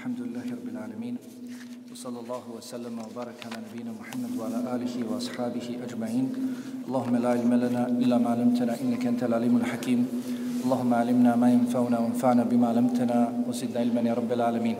[0.00, 1.16] الحمد لله رب العالمين
[1.92, 6.26] وصلى الله وسلم وبارك على نبينا محمد وعلى آله وأصحابه أجمعين
[6.88, 10.00] اللهم لا علم لنا إلا ما علمتنا إنك أنت العليم الحكيم
[10.64, 13.18] اللهم علمنا ما ينفعنا وانفعنا بما علمتنا
[13.48, 14.78] وزدنا علما يا رب العالمين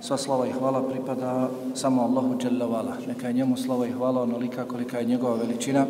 [0.00, 2.96] Sva slava i hvala pripada samo Allahu Jalla Vala.
[3.06, 5.86] Neka je njemu slava i hvala onolika kolika je njegova veličina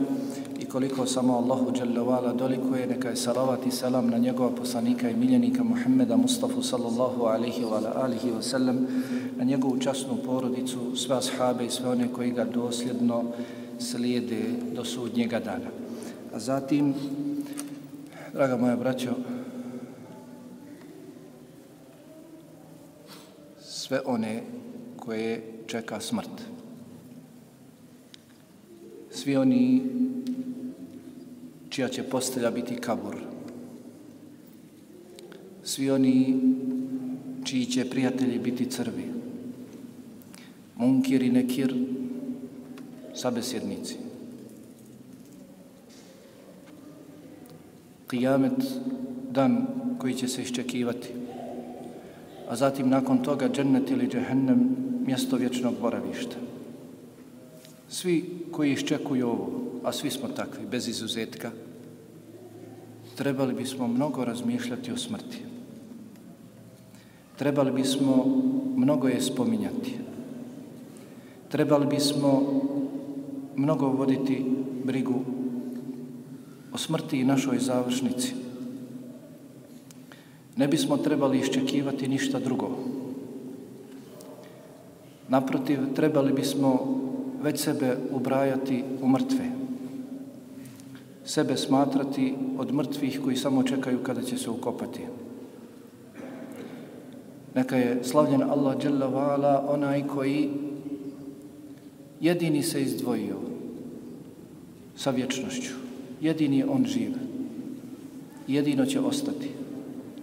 [0.66, 2.88] i koliko samo Allahu Jalla dolikuje.
[2.88, 7.92] Neka je salavat i salam na njegova poslanika i miljenika Muhammeda Mustafa sallallahu alihi wa
[7.96, 8.88] alihi wa sallam,
[9.36, 13.24] na njegovu časnu porodicu, sve ashabe i sve one koji ga dosljedno
[13.80, 14.44] slijede
[14.76, 15.70] do sudnjega dana.
[16.34, 16.94] A zatim,
[18.34, 19.12] draga moja braćo,
[23.60, 24.44] sve one
[25.00, 26.42] koje čeka smrt.
[29.12, 29.84] Svi oni
[31.70, 33.16] čija će postelja biti kabur.
[35.64, 36.40] Svi oni
[37.44, 39.06] čiji će prijatelji biti crvi.
[40.76, 41.76] Munkir i nekir,
[43.14, 43.96] sabesjednici.
[48.08, 48.60] Kijamet,
[49.32, 49.68] dan
[50.00, 51.26] koji će se iščekivati
[52.50, 56.36] a zatim nakon toga džennet ili džehennem, mjesto vječnog boravišta.
[57.90, 59.50] Svi koji iščekuju ovo,
[59.84, 61.52] a svi smo takvi, bez izuzetka,
[63.16, 65.38] trebali bismo mnogo razmišljati o smrti.
[67.38, 68.26] Trebali bismo
[68.76, 69.98] mnogo je spominjati.
[71.50, 72.62] Trebali bismo
[73.56, 74.46] mnogo voditi
[74.84, 75.22] brigu
[76.74, 78.46] o smrti i našoj završnici
[80.56, 82.70] ne bismo trebali iščekivati ništa drugo.
[85.28, 86.72] Naprotiv, trebali bismo
[87.46, 89.46] već sebe ubrajati u mrtve.
[91.26, 95.02] Sebe smatrati od mrtvih koji samo čekaju kada će se ukopati.
[97.56, 100.50] Neka je slavljen Allah Jalla Vala, onaj koji
[102.22, 103.38] jedini se izdvojio
[104.98, 105.74] sa vječnošću.
[106.22, 107.12] Jedini on živ.
[108.48, 109.50] Jedino će ostati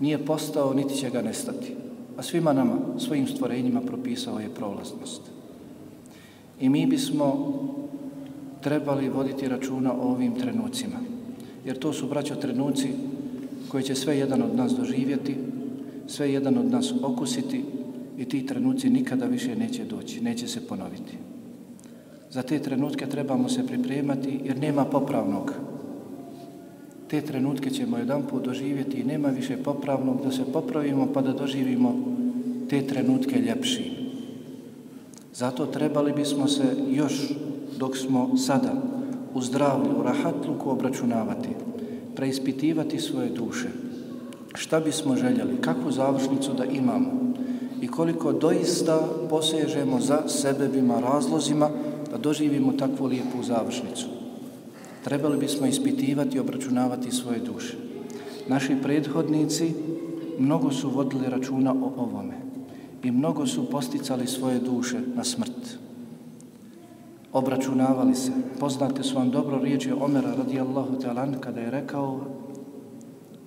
[0.01, 1.75] nije postao, niti će ga nestati.
[2.17, 5.42] A svima nama, svojim stvorenjima propisao je prolaznost.
[6.63, 7.53] I mi bismo
[8.61, 10.97] trebali voditi računa o ovim trenucima.
[11.65, 12.89] Jer to su, braćo, trenuci
[13.69, 15.37] koje će sve jedan od nas doživjeti,
[16.07, 17.65] sve jedan od nas okusiti
[18.19, 21.19] i ti trenuci nikada više neće doći, neće se ponoviti.
[22.31, 25.53] Za te trenutke trebamo se pripremati jer nema popravnog
[27.13, 31.33] te trenutke ćemo jedan put doživjeti i nema više popravnog da se popravimo pa da
[31.33, 31.95] doživimo
[32.69, 34.02] te trenutke ljepšim.
[35.35, 37.33] Zato trebali bismo se još
[37.79, 38.73] dok smo sada
[39.35, 41.49] u zdravlju, u rahatluku obračunavati,
[42.17, 43.69] preispitivati svoje duše.
[44.55, 47.11] Šta bismo željeli, kakvu završnicu da imamo
[47.81, 51.71] i koliko doista posežemo za sebebima, razlozima
[52.11, 54.07] da doživimo takvu lijepu završnicu
[55.05, 57.77] trebali bismo ispitivati i obračunavati svoje duše.
[58.49, 59.73] Naši prethodnici
[60.39, 62.35] mnogo su vodili računa o ovome
[63.03, 65.79] i mnogo su posticali svoje duše na smrt.
[67.33, 68.33] Obračunavali se.
[68.61, 72.21] Poznate su vam dobro riječi Omera radijallahu ta'ala kada je rekao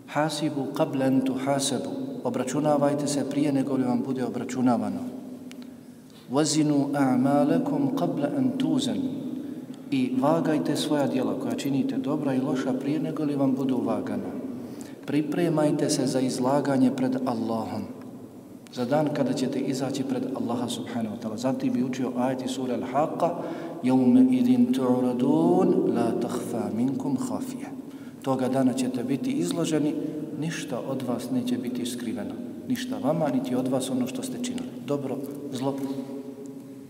[0.07, 1.89] Hasibu qablen tu hasebu.
[2.23, 4.99] Obračunavajte se prije nego li vam bude obračunavano.
[6.29, 8.97] Vazinu a'malekum qabla an tuzan
[9.91, 14.31] i vagajte svoja djela koja činite dobra i loša prije nego li vam budu vagana.
[15.05, 18.04] Pripremajte se za izlaganje pred Allahom.
[18.75, 21.37] Za dan kada ćete izaći pred Allaha subhanahu wa ta'ala.
[21.37, 23.29] Zatim bi učio ajati sura Al-Haqqa
[23.83, 27.65] يَوْمَ idin tu'radun la تَخْفَى minkum خَافِيَ
[28.21, 29.93] Toga dana ćete biti izloženi,
[30.39, 32.33] ništa od vas neće biti skriveno.
[32.67, 34.67] Ništa vama, niti od vas ono što ste činili.
[34.87, 35.17] Dobro,
[35.51, 35.75] zlo,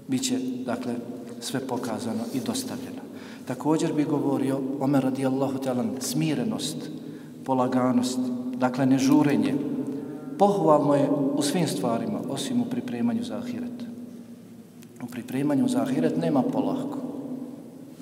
[0.08, 0.94] bit će, dakle,
[1.40, 3.02] sve pokazano i dostavljeno.
[3.48, 6.90] Također bi govorio Omer radijallahu ta'ala smirenost,
[7.44, 8.20] polaganost,
[8.58, 9.75] dakle nežurenje.
[10.38, 13.84] Pohvalno je u svim stvarima, osim u pripremanju za ahiret.
[15.04, 16.98] U pripremanju za ahiret nema polako.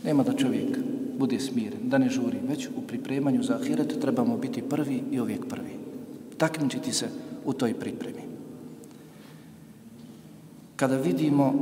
[0.03, 0.77] Nema da čovjek
[1.19, 2.39] bude smiren, da ne žuri.
[2.47, 5.73] Već u pripremanju za ahiret trebamo biti prvi i uvijek prvi.
[6.37, 7.07] Takmičiti se
[7.45, 8.21] u toj pripremi.
[10.75, 11.53] Kada vidimo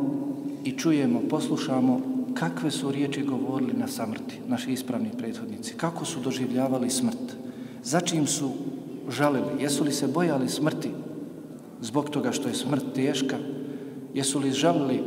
[0.63, 2.01] i čujemo, poslušamo
[2.33, 7.35] kakve su riječi govorili na samrti, naši ispravni prethodnici, kako su doživljavali smrt,
[7.83, 8.51] začim su
[9.11, 10.91] žalili, jesu li se bojali smrti
[11.81, 13.37] zbog toga što je smrt teška,
[14.13, 15.03] jesu li žalili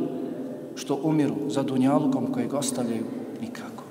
[0.75, 3.05] što umiru za dunjalukom kojeg ostavljaju,
[3.41, 3.83] nikako.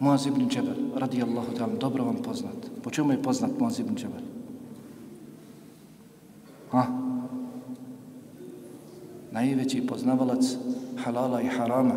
[0.00, 2.56] Muaz ibn Džebel, radijallahu ta'ala, dobro vam poznat.
[2.82, 4.22] Po čemu je poznat Muaz ibn Džebel?
[6.70, 7.04] Ha?
[9.34, 10.44] najveći poznavalac
[10.96, 11.94] halala i harama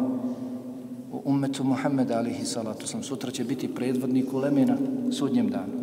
[1.11, 3.03] u ummetu Muhammeda alihi salatu sam.
[3.03, 4.77] Sutra će biti predvodnik u Lemena
[5.11, 5.76] sudnjem danu.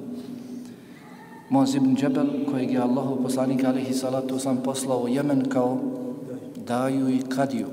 [1.50, 5.78] Moz ibn Džebel, kojeg je Allahu poslanik alihi salatu sam poslao u Jemen kao
[6.66, 7.68] daju i kadiju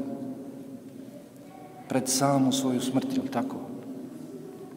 [1.89, 3.55] pred samu svoju smrt, ili tako?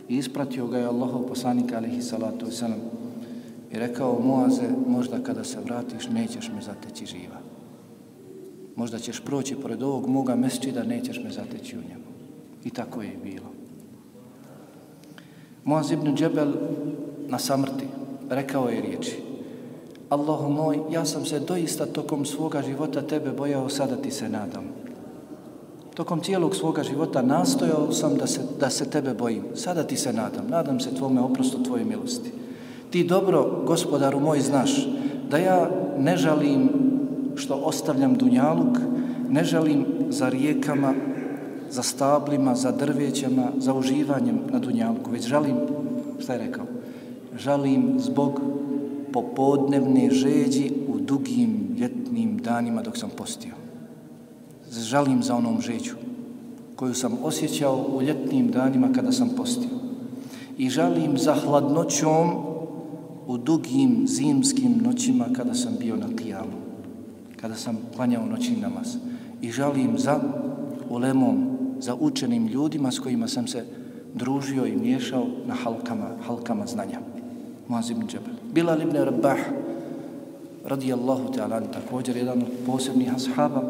[0.09, 2.75] I ispratio ga je Allahu poslanik alihi salatu sam
[3.73, 7.39] i rekao Moaze, možda kada se vratiš nećeš me zateći živa.
[8.77, 12.05] Možda ćeš proći pored ovog moga mesčida, nećeš me zateći u njemu.
[12.65, 13.51] I tako je bilo.
[15.65, 16.53] Moaz ibn Džebel
[17.29, 17.87] na samrti
[18.35, 19.35] rekao je riječi
[20.09, 24.65] Allahu moj, ja sam se doista tokom svoga života tebe bojao, sada ti se nadam.
[25.95, 29.43] Tokom cijelog svoga života nastojao sam da se, da se tebe bojim.
[29.55, 30.47] Sada ti se nadam.
[30.49, 32.31] Nadam se tvome oprostu, tvoje milosti.
[32.91, 34.89] Ti dobro, gospodaru moj, znaš
[35.31, 36.69] da ja ne žalim
[37.35, 38.79] što ostavljam dunjaluk,
[39.29, 40.95] ne žalim za rijekama,
[41.71, 45.57] za stablima, za drvećama, za uživanjem na dunjalku, već žalim,
[46.19, 46.65] šta je rekao,
[47.39, 48.41] žalim zbog
[49.13, 53.55] popodnevne žeđi u dugim ljetnim danima dok sam postio.
[54.73, 55.95] Žalim za onom žeđu
[56.77, 59.71] koju sam osjećao u ljetnim danima kada sam postio.
[60.59, 62.31] I žalim za hladnoćom
[63.27, 66.59] u dugim zimskim noćima kada sam bio na kijalu,
[67.41, 68.97] kada sam klanjao noćni namaz.
[69.43, 70.21] I žalim za
[70.91, 71.47] ulemom,
[71.79, 73.65] za učenim ljudima s kojima sam se
[74.15, 77.14] družio i miješao na halkama, halkama znanja.
[77.69, 78.35] Muaz ibn Džabal.
[78.53, 79.39] Bilal ibn Rabah,
[80.65, 83.63] radijallahu ta'ala, također jedan od posebnih ashaba,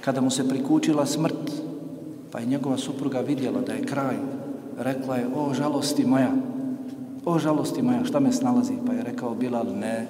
[0.00, 1.52] kada mu se prikučila smrt,
[2.30, 4.16] pa je njegova supruga vidjela da je kraj,
[4.78, 6.32] rekla je, o žalosti moja,
[7.24, 8.72] o žalosti moja, šta me snalazi?
[8.86, 10.06] Pa je rekao Bilal, ne,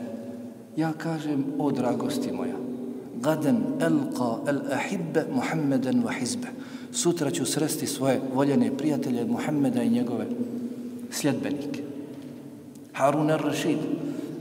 [0.77, 2.57] ja kažem, o dragosti moja,
[3.21, 6.49] gaden elqa el ahibbe Muhammeden wa hizbe.
[6.93, 10.27] Sutra ću sresti svoje voljene prijatelje Muhammeda i njegove
[11.11, 11.92] sljedbenike.
[12.93, 13.79] Harun al-Rashid,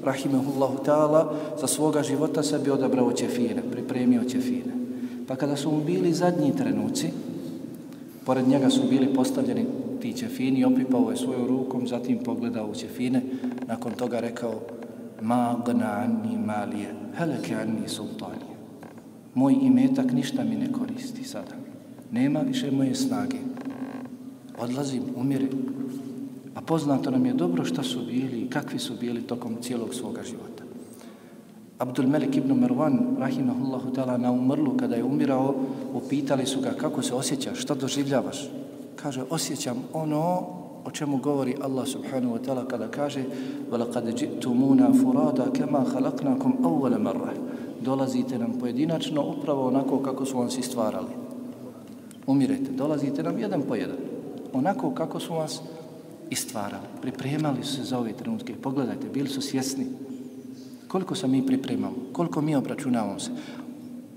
[0.03, 4.74] rahimehullahu ta'ala, za svoga života sebi odabrao ćefine, pripremio ćefine.
[5.27, 7.09] Pa kada su mu bili zadnji trenuci,
[8.25, 9.65] pored njega su bili postavljeni
[10.01, 13.21] ti ćefini, opipao je svojom rukom, zatim pogledao u ćefine,
[13.68, 14.53] nakon toga rekao,
[15.21, 18.51] ma gna anni malije, heleke anni sultanije.
[19.33, 21.56] Moj imetak ništa mi ne koristi sada.
[22.12, 23.38] Nema više moje snage.
[24.59, 25.50] Odlazim, umirim,
[26.54, 30.22] A poznato nam je dobro šta su bili i kakvi su bili tokom cijelog svoga
[30.22, 30.64] života.
[31.78, 35.54] Abdul Melik ibn Marwan, rahimahullahu ta'ala, na umrlu, kada je umirao,
[35.94, 38.48] upitali su ga kako se osjećaš, šta doživljavaš?
[38.96, 40.46] Kaže, osjećam ono
[40.84, 43.24] o čemu govori Allah subhanahu wa ta'ala kada kaže
[43.70, 47.20] وَلَقَدْ جِئْتُمُونَا فُرَادَ كَمَا خَلَقْنَاكُمْ أَوَّلَ مَرَّ
[47.80, 51.12] Dolazite nam pojedinačno, upravo onako kako su vam si stvarali.
[52.26, 53.96] Umirete, dolazite nam jedan po jedan.
[54.52, 55.60] Onako kako su vas
[56.31, 56.87] i stvarali.
[57.01, 58.55] Pripremali su se za ove trenutke.
[58.55, 59.85] Pogledajte, bili su svjesni.
[60.87, 63.31] Koliko se mi pripremamo, koliko mi obračunavamo se.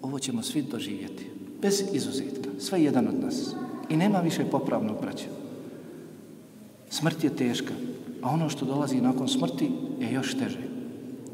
[0.02, 1.30] Ovo ćemo svi doživjeti.
[1.62, 2.50] Bez izuzetka.
[2.58, 3.54] Sve jedan od nas.
[3.88, 5.26] I nema više popravnog braća.
[6.90, 7.74] Smrt je teška.
[8.22, 9.70] A ono što dolazi nakon smrti
[10.00, 10.58] je još teže.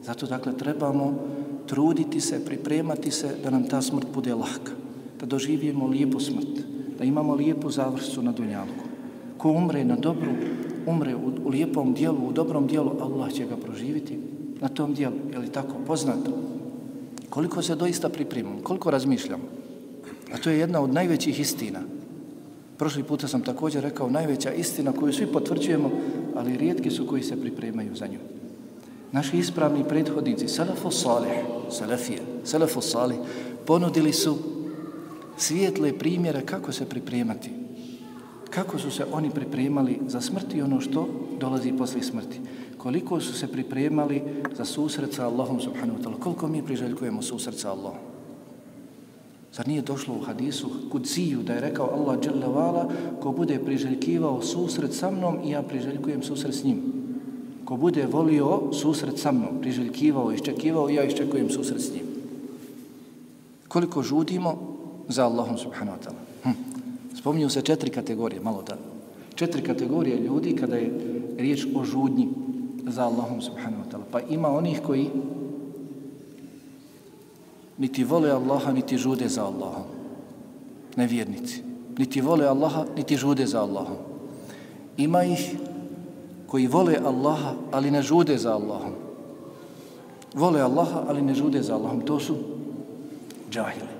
[0.02, 1.18] Zato dakle trebamo
[1.66, 4.72] truditi se, pripremati se da nam ta smrt bude lahka.
[5.20, 6.60] Da doživijemo lijepu smrt.
[6.98, 8.84] Da imamo lijepu završcu na dunjalku.
[9.38, 10.30] Ko umre na dobru,
[10.90, 14.18] umre u, u lijepom dijelu, u dobrom dijelu, Allah će ga proživiti
[14.60, 15.16] na tom dijelu.
[15.32, 15.74] Je li tako?
[15.86, 16.30] Poznato.
[17.30, 19.40] Koliko se doista pripremam, koliko razmišljam.
[20.32, 21.80] A to je jedna od najvećih istina.
[22.76, 25.90] Prošli puta sam također rekao najveća istina koju svi potvrđujemo,
[26.36, 28.18] ali rijetki su koji se pripremaju za nju.
[29.12, 31.32] Naši ispravni prethodnici, Salafu Salih,
[31.70, 33.18] Salafije, Salafu Salih,
[33.66, 34.38] ponudili su
[35.36, 37.59] svijetle primjere kako se pripremati
[38.50, 41.08] kako su se oni pripremali za smrt i ono što
[41.40, 42.40] dolazi posle smrti.
[42.78, 44.22] Koliko su se pripremali
[44.56, 46.18] za susret sa Allahom subhanahu wa ta'ala.
[46.18, 47.98] Koliko mi priželjkujemo susret sa Allahom.
[49.52, 52.88] Zar nije došlo u hadisu kudziju da je rekao Allah dželevala
[53.20, 56.82] ko bude priželjkivao susret sa mnom i ja priželjkujem susret s njim.
[57.64, 62.06] Ko bude volio susret sa mnom, priželjkivao, iščekivao, ja iščekujem susret s njim.
[63.68, 64.58] Koliko žudimo
[65.08, 66.29] za Allahom subhanahu wa ta'ala.
[67.14, 68.76] Spominju se četiri kategorije, malo da.
[69.34, 70.90] Četiri kategorije ljudi kada je
[71.38, 72.28] riječ o žudnji
[72.86, 74.04] za Allahom subhanahu wa ta'ala.
[74.10, 75.10] Pa ima onih koji
[77.78, 79.84] niti vole Allaha, niti žude za Allahom.
[80.96, 81.62] Nevjernici.
[81.98, 83.96] Niti vole Allaha, niti žude za Allahom.
[84.96, 85.56] Ima ih
[86.46, 88.92] koji vole Allaha, ali ne žude za Allahom.
[90.34, 92.00] Vole Allaha, ali ne žude za Allahom.
[92.00, 92.36] To su
[93.50, 93.94] džahili,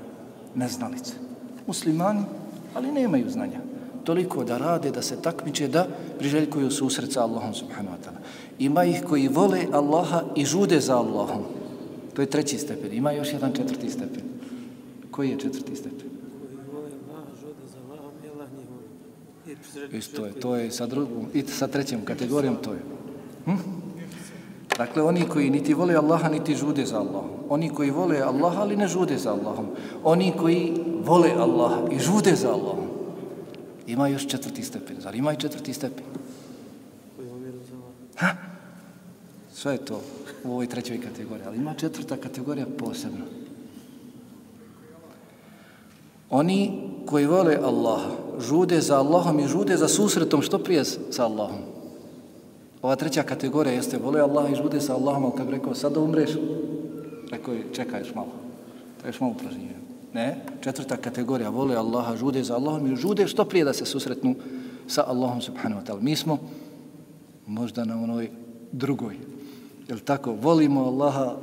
[0.55, 1.14] neznalice.
[1.67, 2.25] Muslimani,
[2.74, 3.60] ali nemaju znanja.
[4.04, 5.86] Toliko da rade, da se takmiče, da
[6.18, 8.20] priželjkuju susret sa Allahom subhanahu wa ta'ala.
[8.58, 11.42] Ima ih koji vole Allaha i žude za Allahom.
[12.14, 12.92] To je treći stepen.
[12.92, 14.22] Ima još jedan četvrti stepen.
[15.10, 16.10] Koji je četvrti stepen?
[19.92, 22.80] Isto je, to je sa drugom, i sa trećom kategorijom, to je.
[23.44, 23.50] Hm?
[24.80, 27.30] Dakle, oni koji niti vole Allaha, niti žude za Allahom.
[27.49, 29.66] Oni koji vole Allaha, ali ne žude za Allahom.
[30.04, 30.72] Oni koji
[31.04, 32.88] vole Allaha i žude za Allahom.
[33.87, 34.96] Ima još četvrti stepen.
[35.00, 36.04] Zar ima i četvrti stepen?
[38.16, 38.28] Ha?
[39.52, 40.00] Sve je to
[40.44, 41.46] u ovoj trećoj kategoriji.
[41.46, 43.25] Ali ima četvrta kategorija posebno.
[46.30, 51.79] Oni koji vole Allaha, žude za Allahom i žude za susretom što prije sa Allahom.
[52.82, 55.92] Ova treća kategorija jeste vole Allah i žude sa Allahom, ali kad bi rekao sad
[55.92, 56.30] da umreš,
[57.30, 58.32] rekao je čekaj još malo,
[59.00, 59.76] trebaš malo pražnije.
[60.14, 64.34] Ne, četvrta kategorija vole Allaha, žude za Allahom i žude što prije da se susretnu
[64.87, 66.00] sa Allahom subhanahu wa ta'ala.
[66.00, 66.38] Mi smo
[67.46, 68.30] možda na onoj
[68.72, 69.16] drugoj.
[69.88, 70.32] Jel tako?
[70.32, 71.37] Volimo Allaha,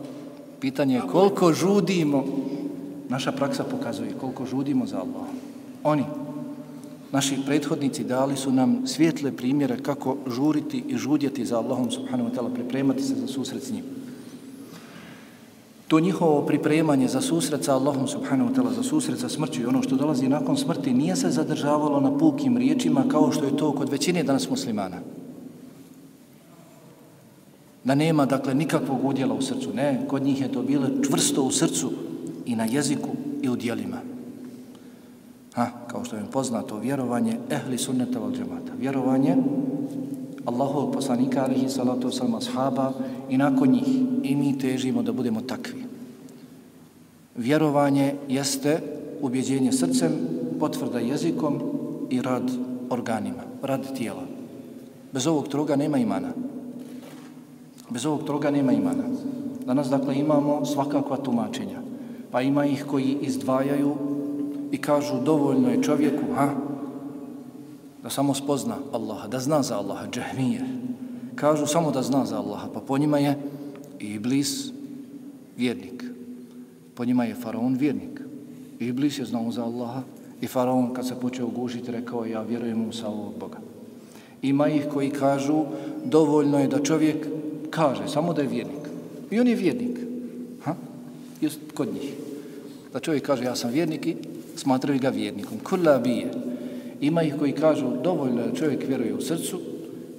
[0.60, 2.26] pitanje je koliko žudimo,
[3.10, 5.36] naša praksa pokazuje koliko žudimo za Allahom.
[5.84, 6.04] Oni,
[7.12, 12.36] naši prethodnici dali su nam svijetle primjere kako žuriti i žudjeti za Allahom subhanahu wa
[12.36, 13.84] ta'ala, pripremati se za susret s njim.
[15.88, 19.66] To njihovo pripremanje za susret sa Allahom subhanahu wa ta'ala, za susret sa smrću i
[19.66, 23.72] ono što dolazi nakon smrti nije se zadržavalo na pukim riječima kao što je to
[23.72, 24.98] kod većine danas muslimana.
[27.84, 29.74] Da nema, dakle, nikakvog udjela u srcu.
[29.74, 31.92] Ne, kod njih je to bilo čvrsto u srcu
[32.46, 33.10] i na jeziku
[33.42, 34.17] i u dijelima.
[35.58, 38.72] Ha, kao što je poznato, vjerovanje ehli sunneta val džemata.
[38.80, 39.36] Vjerovanje
[40.46, 42.94] Allahov poslanika alihi salatu wasalam ashaba
[43.30, 43.88] i nakon njih.
[44.24, 45.84] I mi težimo da budemo takvi.
[47.36, 48.82] Vjerovanje jeste
[49.22, 50.12] ubjeđenje srcem,
[50.60, 51.62] potvrda jezikom
[52.10, 52.52] i rad
[52.90, 54.24] organima, rad tijela.
[55.14, 56.30] Bez ovog troga nema imana.
[57.90, 59.04] Bez ovog troga nema imana.
[59.66, 61.82] Danas, dakle, imamo svakakva tumačenja.
[62.32, 64.07] Pa ima ih koji izdvajaju
[64.72, 66.50] i kažu dovoljno je čovjeku, ha,
[68.04, 70.62] da samo spozna Allaha, da zna za Allaha, džahmije.
[71.36, 73.38] Kažu samo da zna za Allaha, pa po njima je
[74.00, 74.72] Iblis
[75.58, 76.04] vjernik.
[76.96, 78.22] Po njima je Faraon vjernik.
[78.80, 80.02] Iblis je znao za Allaha
[80.42, 83.58] i Faraon kad se počeo gušiti rekao ja vjerujem u sa ovog Boga.
[84.42, 85.66] Ima ih koji kažu
[86.06, 87.28] dovoljno je da čovjek
[87.70, 88.88] kaže samo da je vjernik.
[89.32, 90.00] I on je vjernik.
[90.64, 90.76] Ha?
[91.42, 92.14] Just kod njih.
[92.94, 94.16] Da čovjek kaže ja sam vjernik i
[94.58, 95.58] smatraju ga vjernikom.
[95.60, 96.32] Kula bije.
[97.02, 99.60] Ima ih koji kažu dovoljno da čovjek vjeruje u srcu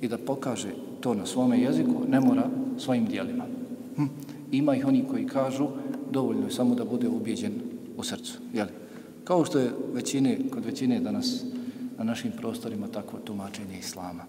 [0.00, 0.68] i da pokaže
[1.00, 3.45] to na svome jeziku, ne mora svojim dijelima.
[3.97, 4.04] Hm.
[4.52, 5.68] Ima ih oni koji kažu
[6.11, 7.52] dovoljno je samo da bude ubjeđen
[7.97, 8.38] u srcu.
[8.54, 8.71] Jeli?
[9.25, 11.45] Kao što je većine, kod većine danas
[11.99, 14.25] na našim prostorima takvo tumačenje islama.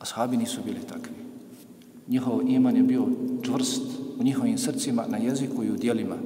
[0.00, 1.14] Ashabi nisu bili takvi.
[2.08, 3.06] Njihov iman je bio
[3.42, 3.82] čvrst
[4.20, 6.16] u njihovim srcima, na jeziku i u dijelima.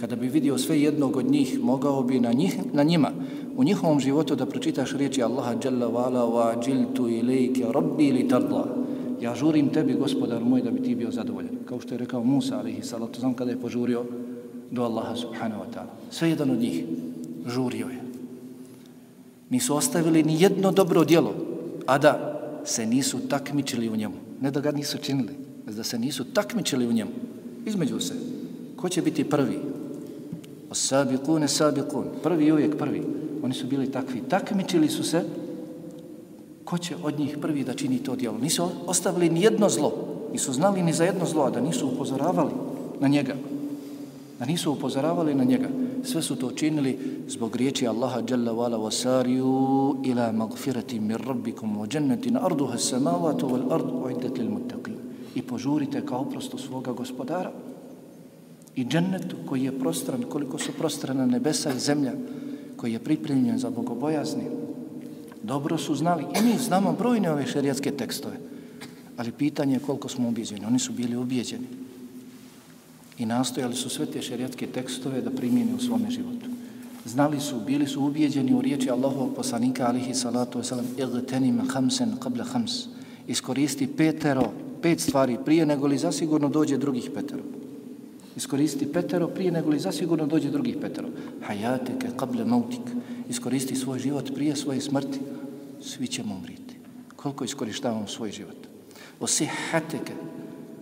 [0.00, 3.10] Kada bi vidio sve jednog od njih, mogao bi na, njih, na njima
[3.56, 8.76] u njihovom životu da pročitaš riječi Allaha Jalla wa'ala wa džiltu ilike rabbi li tadla.
[9.20, 11.56] Ja žurim tebi, gospodar moj, da bi ti bio zadovoljan.
[11.64, 14.04] Kao što je rekao Musa, alihi salatu, znam kada je požurio
[14.70, 15.92] do Allaha subhanahu wa ta'ala.
[16.10, 16.84] Sve jedan od njih
[17.46, 18.00] žurio je.
[19.50, 21.34] Nisu ostavili ni jedno dobro djelo,
[21.86, 24.14] a da se nisu takmičili u njemu.
[24.40, 25.32] Ne da ga nisu činili,
[25.66, 27.10] da se nisu takmičili u njemu.
[27.66, 28.14] Između se.
[28.76, 29.79] Ko će biti prvi?
[30.70, 32.04] Osabiqune sabiqun.
[32.22, 33.02] Prvi uvijek prvi.
[33.42, 34.22] Oni su bili takvi.
[34.28, 35.24] Takmičili su se
[36.64, 38.38] ko će od njih prvi da čini to djelo.
[38.38, 39.92] Nisu ostavili ni jedno zlo.
[40.32, 42.52] Nisu znali ni za jedno zlo, da nisu upozoravali
[43.00, 43.34] na njega.
[44.38, 45.68] Da nisu upozoravali na njega.
[46.04, 46.98] Sve su to činili
[47.28, 53.72] zbog riječi Allaha Jalla wala wasariu ila magfirati min rabbikum wa jannatin arduha samavatu wal
[53.72, 54.94] ardu uiddat lil muttaqin.
[55.34, 57.52] I požurite kao prosto svoga gospodara
[58.76, 62.12] i džennetu koji je prostran, koliko su prostrana nebesa i zemlja,
[62.76, 64.44] koji je pripremljen za bogobojazni.
[65.42, 68.36] Dobro su znali i mi znamo brojne ove šerijatske tekstove,
[69.16, 70.66] ali pitanje je koliko smo ubijeđeni.
[70.66, 71.66] Oni su bili ubijeđeni
[73.18, 76.46] i nastojali su sve te šerijatske tekstove da primijene u svome životu.
[77.04, 82.44] Znali su, bili su ubijeđeni u riječi Allahovog poslanika, alihi salatu wasalam, igtenim hamsen qabla
[82.44, 82.72] hams,
[83.26, 87.42] iskoristi petero, pet stvari prije nego li zasigurno dođe drugih petero
[88.36, 91.08] iskoristi petero prije nego li zasigurno dođe drugih petero.
[91.42, 92.86] Hajateke kable mautik.
[93.28, 95.18] Iskoristi svoj život prije svoje smrti.
[95.80, 96.74] Svi ćemo umriti.
[97.16, 98.56] Koliko iskoristavamo svoj život?
[99.20, 100.12] Osihateke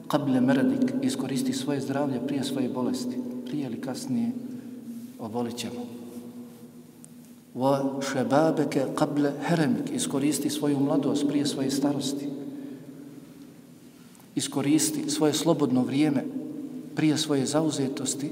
[0.09, 0.93] kable meradik.
[1.03, 3.17] Iskoristi svoje zdravlje prije svoje bolesti.
[3.47, 4.31] Prije ili kasnije
[5.19, 5.87] obolit ćemo.
[7.55, 12.29] Wa šebabeke kable heremik, iskoristi svoju mladost prije svoje starosti.
[14.35, 16.25] Iskoristi svoje slobodno vrijeme
[16.99, 18.31] prije svoje zauzetosti,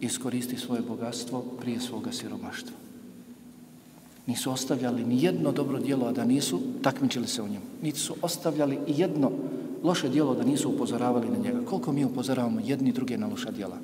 [0.00, 2.76] iskoristi svoje bogatstvo prije svoga siromaštva.
[4.26, 7.64] Nisu ostavljali ni jedno dobro dijelo, a da nisu takmičili se u njemu.
[7.82, 9.30] Niti su ostavljali i jedno
[9.82, 11.64] loše dijelo da nisu upozoravali na njega.
[11.64, 13.78] Koliko mi upozoravamo jedni druge na loša dijela?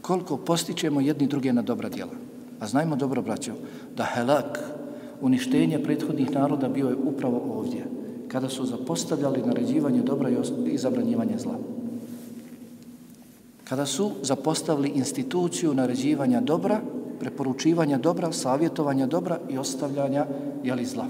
[0.00, 2.16] Koliko postičemo jedni druge na dobra dijela?
[2.60, 3.52] A znajmo dobro, braćo,
[3.96, 4.58] da helak,
[5.20, 7.84] uništenje prethodnih naroda bio je upravo ovdje,
[8.28, 10.30] kada su zapostavljali naređivanje dobra
[10.72, 11.79] i zabranjivanje zla.
[13.70, 16.80] Kada su zapostavili instituciju naređivanja dobra,
[17.20, 20.26] preporučivanja dobra, savjetovanja dobra i ostavljanja
[20.64, 21.06] jeli zla.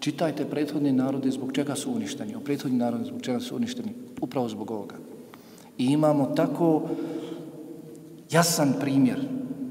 [0.00, 2.34] Čitajte prethodni narode zbog čega su uništeni.
[2.34, 3.94] O prethodni narodi zbog čega su uništeni.
[4.20, 4.94] Upravo zbog ovoga.
[5.78, 6.82] I imamo tako
[8.30, 9.20] jasan primjer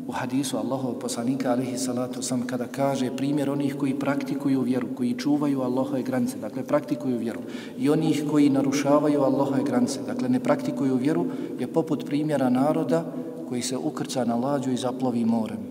[0.10, 5.13] u hadisu Allahov poslanika alihi salatu sam kada kaže primjer onih koji praktikuju vjeru, koji
[5.13, 7.39] čuvaju Allahove granice, dakle praktikuju vjeru
[7.78, 11.25] i onih koji narušavaju Allahove granice, dakle ne praktikuju vjeru,
[11.60, 13.06] je poput primjera naroda
[13.50, 15.62] koji se ukrca na lađu i zaplovi morem.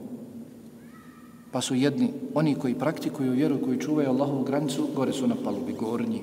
[1.50, 5.72] Pa su jedni, oni koji praktikuju vjeru, koji čuvaju Allahovu granicu, gore su na palubi,
[5.72, 6.22] gornji,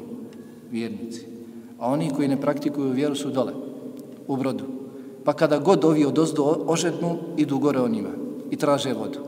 [0.71, 1.25] vjernici.
[1.79, 3.53] A oni koji ne praktikuju vjeru su dole,
[4.27, 4.74] u brodu.
[5.25, 8.09] Pa kada god ovi od ozdu ožednu, idu gore o njima
[8.51, 9.19] i traže vodu.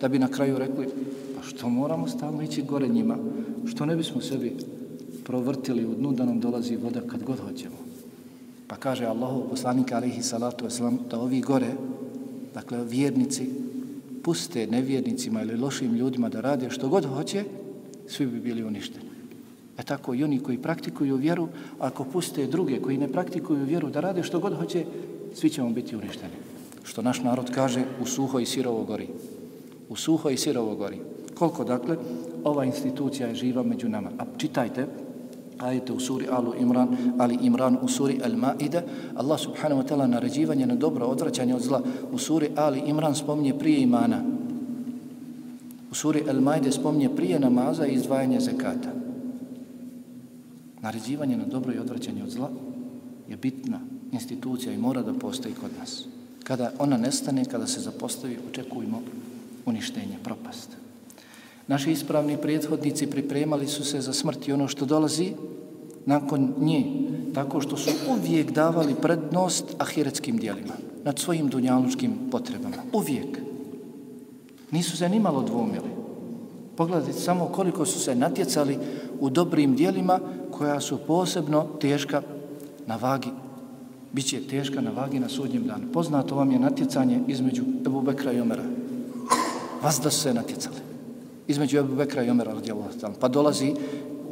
[0.00, 0.88] Da bi na kraju rekli,
[1.36, 3.16] pa što moramo stalno ići gore njima?
[3.66, 4.56] Što ne bismo sebi
[5.24, 7.76] provrtili u dnu da nam dolazi voda kad god hoćemo?
[8.66, 11.72] Pa kaže Allahu poslanika alihi salatu wasalam da ovi gore,
[12.54, 13.50] dakle vjernici,
[14.22, 17.44] puste nevjernicima ili lošim ljudima da rade što god hoće,
[18.08, 19.10] svi bi bili uništeni.
[19.78, 24.00] E tako i oni koji praktikuju vjeru, ako puste druge koji ne praktikuju vjeru da
[24.00, 24.84] rade što god hoće,
[25.34, 26.34] svi ćemo biti uništeni.
[26.82, 29.08] Što naš narod kaže u suho i sirovo gori.
[29.88, 30.98] U suho i sirovo gori.
[31.34, 31.96] Koliko dakle
[32.44, 34.10] ova institucija je živa među nama.
[34.18, 34.86] A čitajte
[35.58, 38.82] ajete u suri Alu Imran, ali Imran u suri Al Maide,
[39.14, 41.82] Allah subhanahu wa ta'ala naređivanje na dobro odvraćanje od zla.
[42.12, 44.22] U suri Ali Imran spominje prije imana.
[45.90, 48.92] U suri Al Maide spominje prije namaza i izdvajanje zekata.
[50.80, 52.50] Naređivanje na dobro i odvraćanje od zla
[53.28, 53.80] je bitna
[54.12, 56.04] institucija i mora da postoji kod nas.
[56.44, 59.02] Kada ona nestane, kada se zapostavi, očekujemo
[59.66, 60.68] uništenje, propast.
[61.66, 65.32] Naši ispravni prethodnici pripremali su se za smrt i ono što dolazi
[66.06, 66.84] nakon nje,
[67.34, 70.72] tako što su uvijek davali prednost ahiretskim dijelima
[71.04, 72.76] nad svojim dunjalučkim potrebama.
[72.92, 73.38] Uvijek.
[74.70, 75.90] Nisu se nimalo dvomili.
[76.76, 78.78] Pogledajte samo koliko su se natjecali
[79.20, 80.20] u dobrim dijelima
[80.50, 82.22] koja su posebno teška
[82.86, 83.28] na vagi
[84.12, 85.92] Biće teška na vagi na sudnjem danu.
[85.92, 88.64] Poznato vam je natjecanje između Ebu Bekra i Omera.
[89.82, 90.76] Vas da su se natjecali.
[91.48, 93.14] Između Ebu Bekra i Omera radijallahu ta'ala.
[93.20, 93.74] Pa dolazi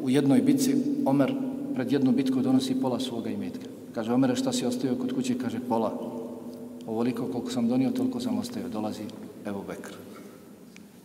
[0.03, 1.35] u jednoj bitci, Omer
[1.75, 3.67] pred jednu bitku donosi pola svoga imetka.
[3.95, 5.39] Kaže, Omer, šta si ostavio kod kuće?
[5.39, 5.93] Kaže, pola.
[6.87, 8.69] Ovoliko koliko sam donio, toliko sam ostavio.
[8.69, 9.03] Dolazi
[9.47, 9.95] Ebu Bekr.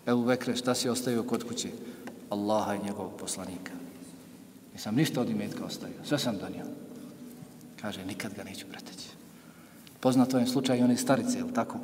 [0.08, 1.70] Ebu Bekre, šta si ostavio kod kuće?
[2.30, 3.72] Allaha i njegovog poslanika.
[4.74, 5.98] Nisam ništa od imetka ostavio.
[6.04, 6.66] Sve sam donio.
[7.84, 9.10] Kaže, nikad ga neću preteći.
[10.00, 11.78] Poznato je slučaj one starice, je tako?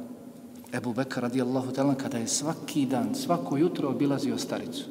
[0.73, 4.85] Ebu Bekar radijallahu talan, kada je svaki dan, svako jutro obilazio staricu.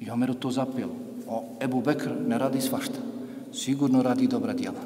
[0.00, 0.96] I Omeru to zapelo.
[1.28, 2.98] O, Ebu Bekr ne radi svašta.
[3.52, 4.80] Sigurno radi dobra djela.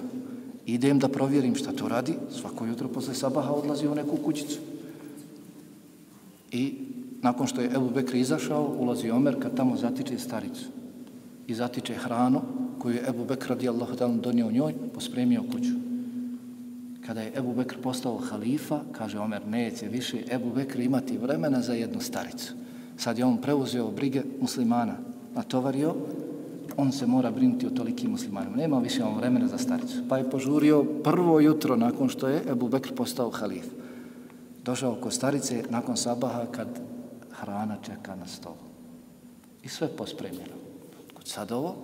[0.66, 2.14] Idem da provjerim šta to radi.
[2.30, 4.58] Svako jutro posle sabaha odlazi u neku kućicu.
[6.50, 6.74] I
[7.22, 10.66] nakon što je Ebu Bekr izašao, ulazi Omer kad tamo zatiče staricu.
[11.46, 12.42] I zatiče hranu
[12.82, 15.74] koju je Ebu Bekr radijallahu ta'ala donio njoj, pospremio kuću.
[17.06, 21.72] Kada je Ebu Bekr postao halifa, kaže Omer, neće više Ebu Bekr imati vremena za
[21.72, 22.54] jednu staricu.
[22.96, 24.96] Sad je on preuzeo brige muslimana,
[25.34, 25.94] natovario,
[26.76, 28.56] on se mora brinuti o tolikim muslimanima.
[28.56, 30.02] Nema više on vremena za staricu.
[30.08, 33.66] Pa je požurio prvo jutro nakon što je Ebu Bekr postao halif.
[34.64, 36.68] Došao kod starice nakon sabaha kad
[37.30, 38.66] hrana čeka na stolu.
[39.62, 40.56] I sve pospremljeno.
[41.14, 41.76] Kod sad ovo,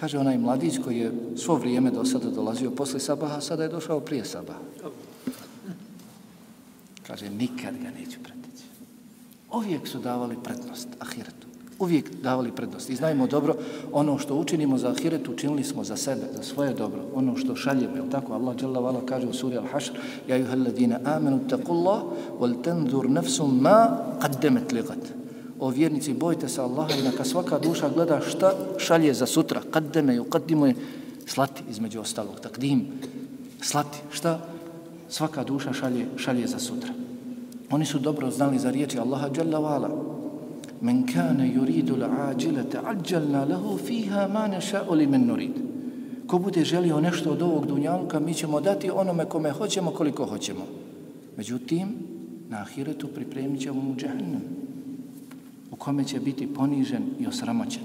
[0.00, 4.00] Kaže onaj mladić koji je svo vrijeme do sada dolazio posle sabaha, sada je došao
[4.00, 4.60] prije sabaha.
[7.06, 8.64] Kaže, nikad ga neću pretići.
[9.52, 11.46] Uvijek su davali prednost ahiretu.
[11.78, 12.90] Uvijek davali prednost.
[12.90, 13.54] I znajmo dobro,
[13.92, 17.02] ono što učinimo za ahiretu, učinili smo za sebe, za svoje dobro.
[17.14, 18.32] Ono što šaljemo, je tako?
[18.32, 19.92] Allah dželle Vala kaže u suri Al-Hašr,
[20.28, 22.02] Ja juha alladina amenu taqullah,
[22.40, 25.25] wal tendur nefsum ma qaddemet ligat
[25.60, 29.92] o vjernici, bojte se Allaha i neka svaka duša gleda šta šalje za sutra, kad
[29.92, 30.74] deme ju, kad je
[31.26, 32.86] slati između ostalog, takdim,
[33.60, 34.40] slati, šta
[35.08, 36.90] svaka duša šalje, šalje za sutra.
[37.70, 39.90] Oni su dobro znali za riječi Allaha Jalla Vala.
[40.80, 45.52] Men kane yuridu l'ađilete ađalna lahu fiha ma neša'u li men nurid.
[46.26, 50.66] Ko bude želio nešto od ovog dunjalka, mi ćemo dati onome kome hoćemo koliko hoćemo.
[51.36, 51.88] Međutim,
[52.48, 54.42] na ahiretu pripremit ćemo mu džahnem,
[55.71, 57.83] u kome će biti ponižen i osramoćen.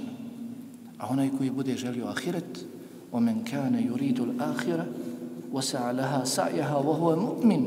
[0.99, 2.67] A onaj koji bude želio ahiret,
[3.12, 4.87] ومن كان يريد الآخرة
[5.53, 7.62] وسعى لها سعيها وهو مؤمن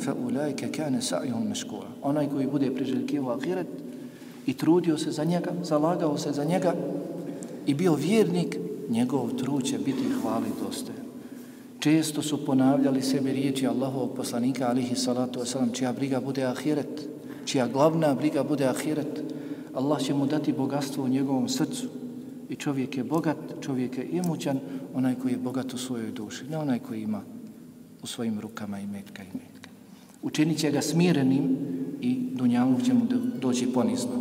[0.00, 3.66] فأولئك كان سعيهم مشكورا onaj koji bude priželjkivo ahiret
[4.46, 6.74] i trudio se za njega, zalagao se za njega
[7.66, 11.00] i bio vjernik, njegov trud će biti hvali dostojan.
[11.78, 17.08] Često su ponavljali sebi riječi Allahovog poslanika, alihi salatu wasalam, čija briga bude ahiret,
[17.44, 19.22] čija glavna briga bude ahiret,
[19.75, 21.87] Allah će mu dati bogatstvo u njegovom srcu,
[22.49, 24.59] I čovjek je bogat, čovjek je imućan,
[24.93, 27.21] onaj koji je bogat u svojoj duši, ne onaj koji ima
[28.03, 29.69] u svojim rukama i metka i metka.
[30.21, 31.57] Učinit će ga smirenim
[32.01, 33.05] i dunjaluk će mu
[33.41, 34.11] doći ponizno.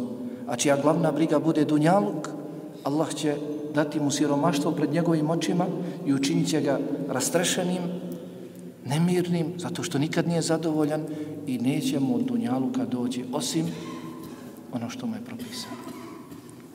[0.47, 2.29] A čija glavna briga bude dunjaluk,
[2.85, 3.37] Allah će
[3.75, 5.67] dati mu siromaštvo pred njegovim očima
[6.07, 7.83] i učinit će ga rastrešenim,
[8.87, 11.03] nemirnim, zato što nikad nije zadovoljan
[11.47, 13.67] i neće mu od dunjaluka doći osim
[14.75, 15.75] ono što mu je propisano.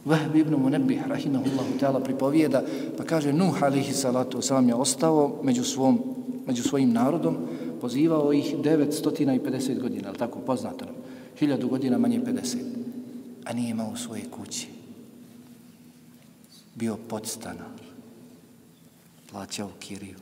[0.05, 2.63] Vahb ibn Munebih, rahimahullahu ta'ala, pripovijeda,
[2.97, 5.99] pa kaže, Nuh, alihi salatu sam je ostao među, svom,
[6.47, 7.37] među svojim narodom,
[7.81, 10.95] pozivao ih 950 godina, ali tako poznato nam,
[11.39, 12.57] 1000 godina manje 50,
[13.45, 14.67] a nije imao svoje kući.
[16.75, 17.65] Bio podstana,
[19.31, 20.17] plaćao kiriju.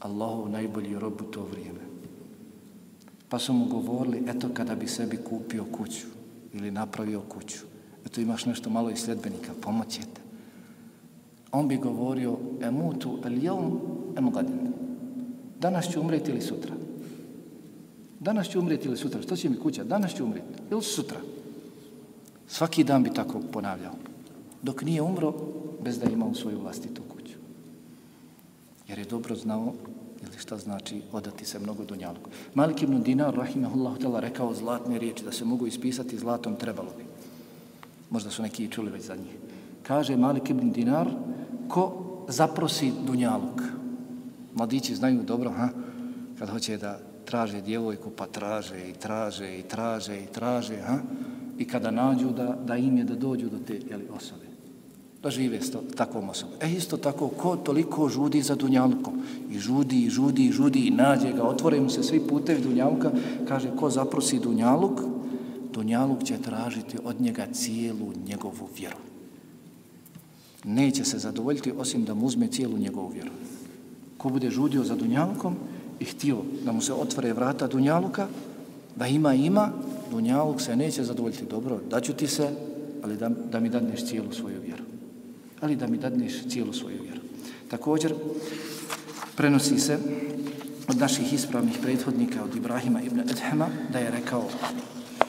[0.00, 1.80] Allahov najbolji rob u to vrijeme.
[3.28, 6.09] Pa su mu govorili, eto kada bi sebi kupio kuću
[6.52, 7.58] ili napravio kuću,
[8.06, 10.20] Eto imaš nešto malo i sljedbenika, pomoćete.
[11.52, 13.78] On bi govorio, emutu el jelm
[14.16, 14.72] em gadin.
[15.60, 16.74] Danas ću umreti ili sutra?
[18.20, 19.22] Danas ću umreti ili sutra?
[19.22, 19.84] Što će mi kuća?
[19.84, 21.18] Danas ću umreti ili sutra?
[22.48, 23.94] Svaki dan bi tako ponavljao.
[24.62, 25.34] Dok nije umro,
[25.84, 27.34] bez da ima u svoju vlastitu kuću.
[28.88, 29.74] Jer je dobro znao
[30.22, 32.30] ili šta znači odati se mnogo dunjalku.
[32.54, 37.04] Malik ibn Dinar, rahimahullahu tala, rekao zlatne riječi, da se mogu ispisati zlatom, trebalo bi
[38.10, 39.36] možda su neki čuli već za njih.
[39.82, 41.08] Kaže Malik ibn Dinar,
[41.68, 43.62] ko zaprosi Dunjaluk?
[44.54, 45.68] Mladići znaju dobro, ha?
[46.38, 50.98] kad hoće da traže djevojku, pa traže i traže i traže i traže, ha?
[51.58, 54.49] i kada nađu da, da im je da dođu do te jeli, osobe.
[55.22, 56.54] Da žive s takvom osobom.
[56.60, 59.20] E isto tako, ko toliko žudi za Dunjalukom?
[59.50, 63.10] I žudi, i žudi, i žudi, i nađe ga, otvore mu se svi putevi Dunjaluka,
[63.48, 65.00] kaže, ko zaprosi Dunjaluk,
[65.72, 68.96] Dunjaluk će tražiti od njega cijelu njegovu vjeru.
[70.64, 73.30] Neće se zadovoljiti osim da mu uzme cijelu njegovu vjeru.
[74.18, 75.56] Ko bude žudio za Dunjalukom
[76.00, 78.28] i htio da mu se otvore vrata Dunjaluka,
[78.96, 79.72] da ima ima,
[80.10, 81.44] Dunjaluk se neće zadovoljiti.
[81.50, 82.50] Dobro, daću ti se,
[83.02, 84.89] ali da, da mi dadneš cijelu svoju vjeru.
[85.60, 87.20] Ali da mi dadneš cijelu svoju vjeru.
[87.68, 88.14] Također,
[89.36, 89.98] prenosi se
[90.88, 94.48] od naših ispravnih prethodnika, od Ibrahima ibn Edhema, da je rekao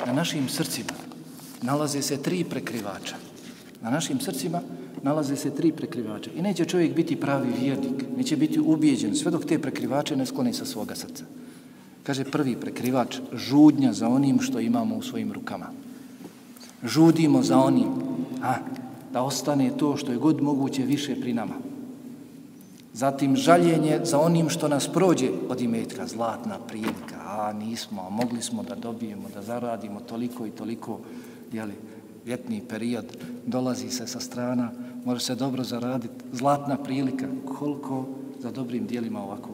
[0.06, 1.12] na našim srcima
[1.62, 3.15] nalaze se tri prekrivača.
[3.82, 4.62] Na našim srcima
[5.04, 6.30] nalaze se tri prekrivača.
[6.36, 10.54] I neće čovjek biti pravi vjernik, neće biti ubijeđen sve dok te prekrivače ne skloni
[10.54, 11.24] sa svoga srca.
[12.04, 15.70] Kaže prvi prekrivač, žudnja za onim što imamo u svojim rukama.
[16.84, 17.88] Žudimo za onim,
[18.41, 18.56] a,
[19.13, 21.56] da ostane to što je god moguće više pri nama.
[22.93, 28.41] Zatim žaljenje za onim što nas prođe od imetka, zlatna prilika, a nismo, a mogli
[28.41, 31.00] smo da dobijemo, da zaradimo toliko i toliko,
[31.52, 31.74] jeli,
[32.26, 33.06] vjetni period,
[33.45, 34.71] dolazi se sa strana,
[35.06, 38.06] može se dobro zaraditi, zlatna prilika, koliko
[38.39, 39.50] za dobrim dijelima ovako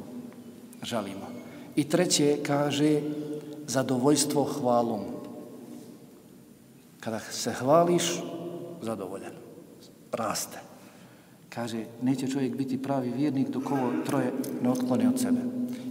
[0.84, 1.28] žalimo.
[1.76, 3.02] I treće kaže
[3.68, 5.02] zadovoljstvo hvalom.
[7.00, 8.04] Kada se hvališ,
[8.82, 9.37] zadovoljan,
[10.18, 10.68] raste
[11.58, 15.42] kaže, neće čovjek biti pravi vjernik dok ovo troje ne otklone od sebe.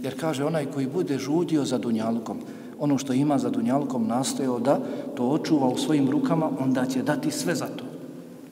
[0.03, 2.39] Jer kaže, onaj koji bude žudio za dunjalukom,
[2.79, 4.79] ono što ima za dunjalukom nastojao da
[5.15, 7.83] to očuva u svojim rukama, onda će dati sve za to.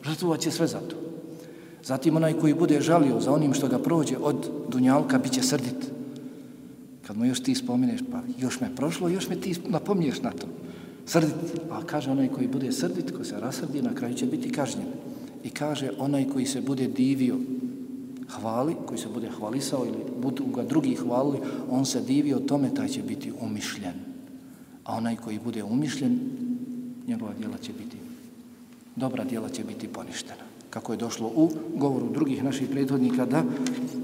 [0.03, 0.95] Žrtvovat će sve za to.
[1.83, 5.91] Zatim onaj koji bude žalio za onim što ga prođe od dunjalka, bit će srdit.
[7.07, 10.47] Kad mu još ti spomineš, pa još me prošlo, još me ti napomniješ na to.
[11.05, 11.35] Srdit.
[11.71, 15.14] A kaže onaj koji bude srdit, ko se rasrdi, na kraju će biti kažnjen.
[15.45, 17.35] I kaže onaj koji se bude divio
[18.29, 22.87] hvali, koji se bude hvalisao ili budu ga drugi hvalili, on se divio tome, taj
[22.87, 23.93] će biti umišljen.
[24.83, 26.19] A onaj koji bude umišljen,
[27.07, 27.97] njegova djela će biti,
[28.95, 30.43] dobra djela će biti poništena.
[30.69, 33.43] kako je došlo u govoru drugih naših prethodnika da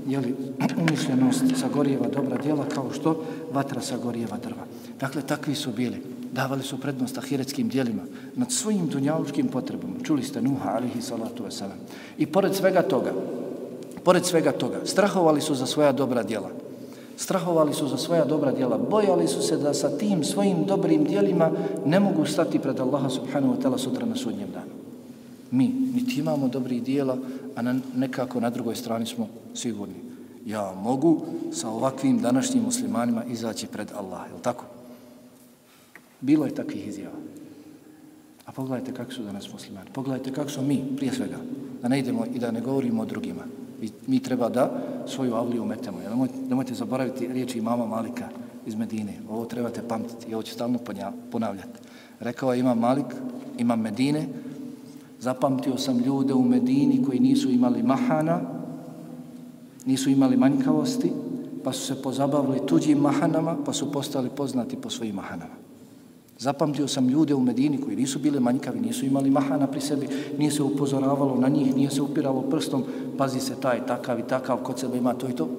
[0.08, 0.36] jeli,
[0.88, 4.66] umišljenost sagorijeva dobra djela kao što vatra sagorijeva drva.
[5.00, 6.21] Dakle, takvi su bili.
[6.32, 8.02] Davali su prednost ahiretskim dijelima
[8.36, 9.94] nad svojim dunjalučkim potrebama.
[10.04, 11.78] Čuli ste Nuha, alihi salatu wasalam.
[12.18, 13.14] I pored svega toga,
[14.04, 16.50] pored svega toga, strahovali su za svoja dobra djela.
[17.18, 18.80] Strahovali su za svoja dobra djela.
[18.90, 21.52] Bojali su se da sa tim svojim dobrim djelima
[21.86, 24.72] ne mogu stati pred Allaha subhanahu wa ta'ala sutra na sudnjem danu.
[25.52, 27.18] Mi, niti imamo dobrih dijela,
[27.56, 29.96] a na, nekako na drugoj strani smo sigurni.
[30.46, 34.81] Ja mogu sa ovakvim današnjim muslimanima izaći pred Allah, je tako?
[36.22, 37.16] Bilo je takvih izjava.
[38.46, 39.90] A pogledajte kako su danas muslimani.
[39.94, 41.38] Pogledajte kako su mi, prije svega,
[41.82, 43.44] da ne idemo i da ne govorimo o drugima.
[43.82, 45.98] Mi, mi treba da svoju avliju umetemo.
[46.10, 48.30] Nemojte, nemojte zaboraviti riječi imama Malika
[48.66, 49.14] iz Medine.
[49.30, 50.80] Ovo trebate pamtiti i ovo ću stalno
[51.32, 51.80] ponavljati.
[52.20, 53.06] Rekao je imam Malik,
[53.58, 54.28] imam Medine,
[55.20, 58.42] zapamtio sam ljude u Medini koji nisu imali mahana,
[59.86, 61.12] nisu imali manjkavosti,
[61.64, 65.71] pa su se pozabavili tuđim mahanama, pa su postali poznati po svojim mahanama.
[66.42, 70.52] Zapamtio sam ljude u Medini koji nisu bili manjkavi, nisu imali mahana pri sebi, nije
[70.52, 72.84] se upozoravalo na njih, nije se upiralo prstom,
[73.18, 75.50] pazi se taj, takav i takav, kod sebe ima to i to.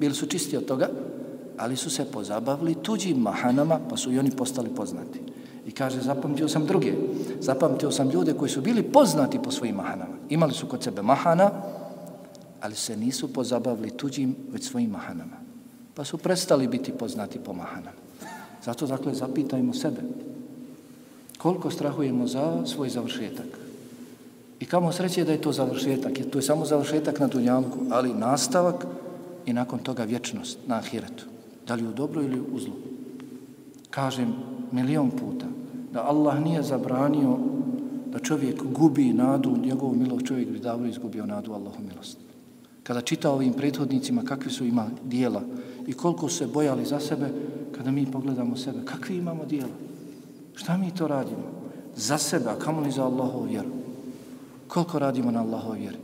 [0.00, 0.88] Bili su čisti od toga,
[1.56, 5.20] ali su se pozabavili tuđim mahanama, pa su i oni postali poznati.
[5.66, 6.92] I kaže, zapamtio sam druge.
[7.40, 10.14] Zapamtio sam ljude koji su bili poznati po svojim mahanama.
[10.28, 11.50] Imali su kod sebe mahana,
[12.60, 15.36] ali se nisu pozabavili tuđim, već svojim mahanama.
[15.94, 18.07] Pa su prestali biti poznati po mahanama.
[18.68, 20.00] Zato, dakle, zapitajmo sebe
[21.38, 23.46] koliko strahujemo za svoj završetak.
[24.60, 28.14] I kamo sreće da je to završetak, jer to je samo završetak na Dunjalku, ali
[28.14, 28.86] nastavak
[29.46, 31.24] i nakon toga vječnost na Ahiretu.
[31.66, 32.74] Da li u dobro ili u zlu.
[33.90, 34.34] Kažem
[34.72, 35.46] milion puta
[35.92, 37.38] da Allah nije zabranio
[38.12, 42.18] da čovjek gubi nadu u njegovu milost, čovjek bi davno izgubio nadu Allahu milost.
[42.82, 45.42] Kada čita ovim prethodnicima kakvi su ima dijela
[45.86, 47.30] i koliko se bojali za sebe,
[47.77, 49.73] kada mi pogledamo sebe, kakvi imamo dijela?
[50.55, 51.43] Šta mi to radimo?
[51.95, 53.69] Za sebe, a kamo li za Allahovu vjeru?
[54.67, 55.97] Koliko radimo na Allahovu vjeru?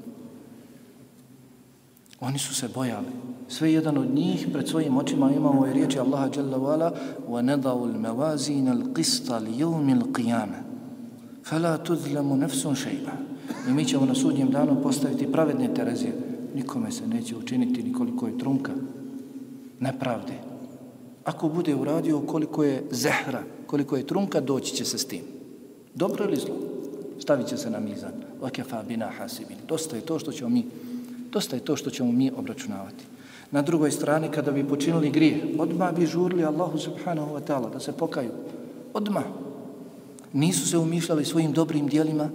[2.20, 3.08] Oni su se bojali.
[3.48, 6.92] Sve jedan od njih pred svojim očima imamo ove riječi Allaha Jalla wa'ala
[7.30, 10.50] وَنَدَعُ الْمَوَازِينَ الْقِسْطَ لِيَوْمِ الْقِيَامَ
[11.44, 13.14] فَلَا تُذْلَمُ نَفْسٌ شَيْبًا
[13.70, 16.14] I mi ćemo na sudnjem danu postaviti pravedne terezije.
[16.56, 18.72] Nikome se neće učiniti nikoliko je trunka
[19.80, 20.34] nepravde
[21.25, 25.23] ako bude uradio koliko je zehra, koliko je trunka, doći će se s tim.
[25.95, 26.55] Dobro ili zlo?
[27.19, 28.13] Stavit će se na mizan.
[28.41, 29.57] Vakefa bina hasibin.
[29.69, 30.67] Dosta je to što ćemo mi,
[31.33, 33.05] dosta je to što ćemo mi obračunavati.
[33.51, 37.81] Na drugoj strani, kada bi počinili grije, odmah bi žurli Allahu subhanahu wa ta'ala da
[37.81, 38.31] se pokaju.
[38.95, 39.25] Odmah.
[40.33, 42.31] Nisu se umišljali svojim dobrim dijelima,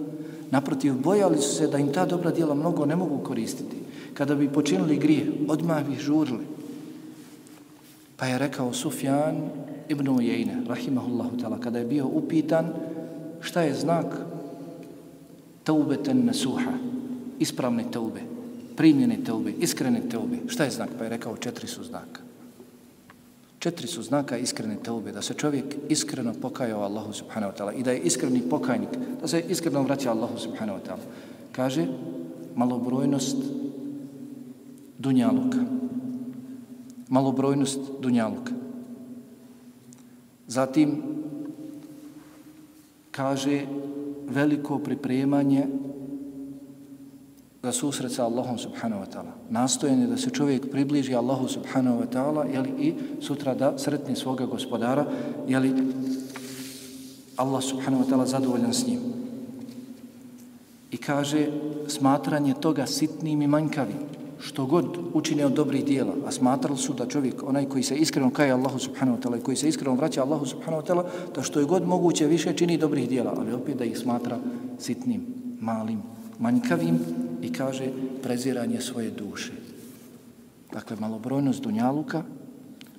[0.50, 3.76] naprotiv, bojali su se da im ta dobra dijela mnogo ne mogu koristiti.
[4.14, 6.59] Kada bi počinili grije, odmah bi žurli.
[8.20, 9.48] Pa je rekao Sufjan
[9.88, 12.68] ibn Ujejne, rahimahullahu ta'ala, kada je bio upitan
[13.40, 14.06] šta je znak
[15.64, 16.72] taubeten nasuha,
[17.38, 18.20] ispravne taube,
[18.76, 20.36] primljene taube, iskrene taube.
[20.48, 20.88] Šta je znak?
[20.98, 22.20] Pa je rekao četiri su znaka.
[23.58, 27.82] Četiri su znaka iskrene taube, da se čovjek iskreno pokajao Allahu subhanahu wa ta'ala i
[27.82, 28.88] da je iskreni pokajnik,
[29.20, 31.04] da se iskreno vraća Allahu subhanahu wa ta'ala.
[31.52, 31.86] Kaže,
[32.54, 33.36] malobrojnost
[34.98, 35.79] dunjaluka,
[37.10, 38.52] malobrojnost dunjaluka.
[40.46, 41.02] Zatim
[43.10, 43.66] kaže
[44.30, 45.66] veliko pripremanje
[47.62, 49.32] za susret sa Allahom subhanahu wa ta'ala.
[49.50, 54.46] Nastojanje da se čovjek približi Allahu subhanahu wa ta'ala jeli, i sutra da sretni svoga
[54.46, 55.04] gospodara
[55.48, 55.74] jeli
[57.36, 59.00] Allah subhanahu wa ta'ala zadovoljan s njim.
[60.90, 61.48] I kaže
[61.88, 64.08] smatranje toga sitnim i manjkavim
[64.40, 68.30] što god učine od dobrih dijela, a smatrali su da čovjek, onaj koji se iskreno
[68.30, 71.42] kaje Allahu subhanahu wa ta'ala i koji se iskreno vraća Allahu subhanahu wa ta'ala, da
[71.42, 74.38] što je god moguće više čini dobrih dijela, ali opet da ih smatra
[74.78, 75.26] sitnim,
[75.60, 76.02] malim,
[76.38, 76.98] manjkavim
[77.42, 79.52] i kaže preziranje svoje duše.
[80.72, 82.22] Dakle, malobrojnost dunjaluka,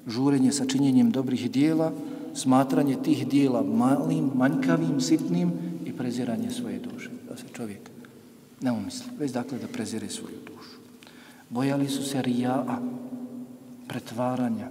[0.08, 1.92] žurenje sa činjenjem dobrih dijela,
[2.34, 5.52] smatranje tih dijela malim, manjkavim, sitnim
[5.86, 7.10] i preziranje svoje duše.
[7.30, 7.90] Da se čovjek
[8.62, 10.71] ne umisli, već dakle da prezire svoju dušu.
[11.52, 12.80] Bojali su se rija'a,
[13.88, 14.70] pretvaranja.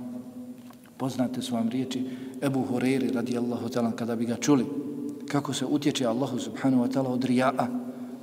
[0.96, 2.04] Poznate su vam riječi
[2.42, 4.64] Ebu Hureyri radijallahu ta'ala kada bi ga čuli
[5.30, 7.66] kako se utječe Allahu subhanahu wa ta'ala od rija'a.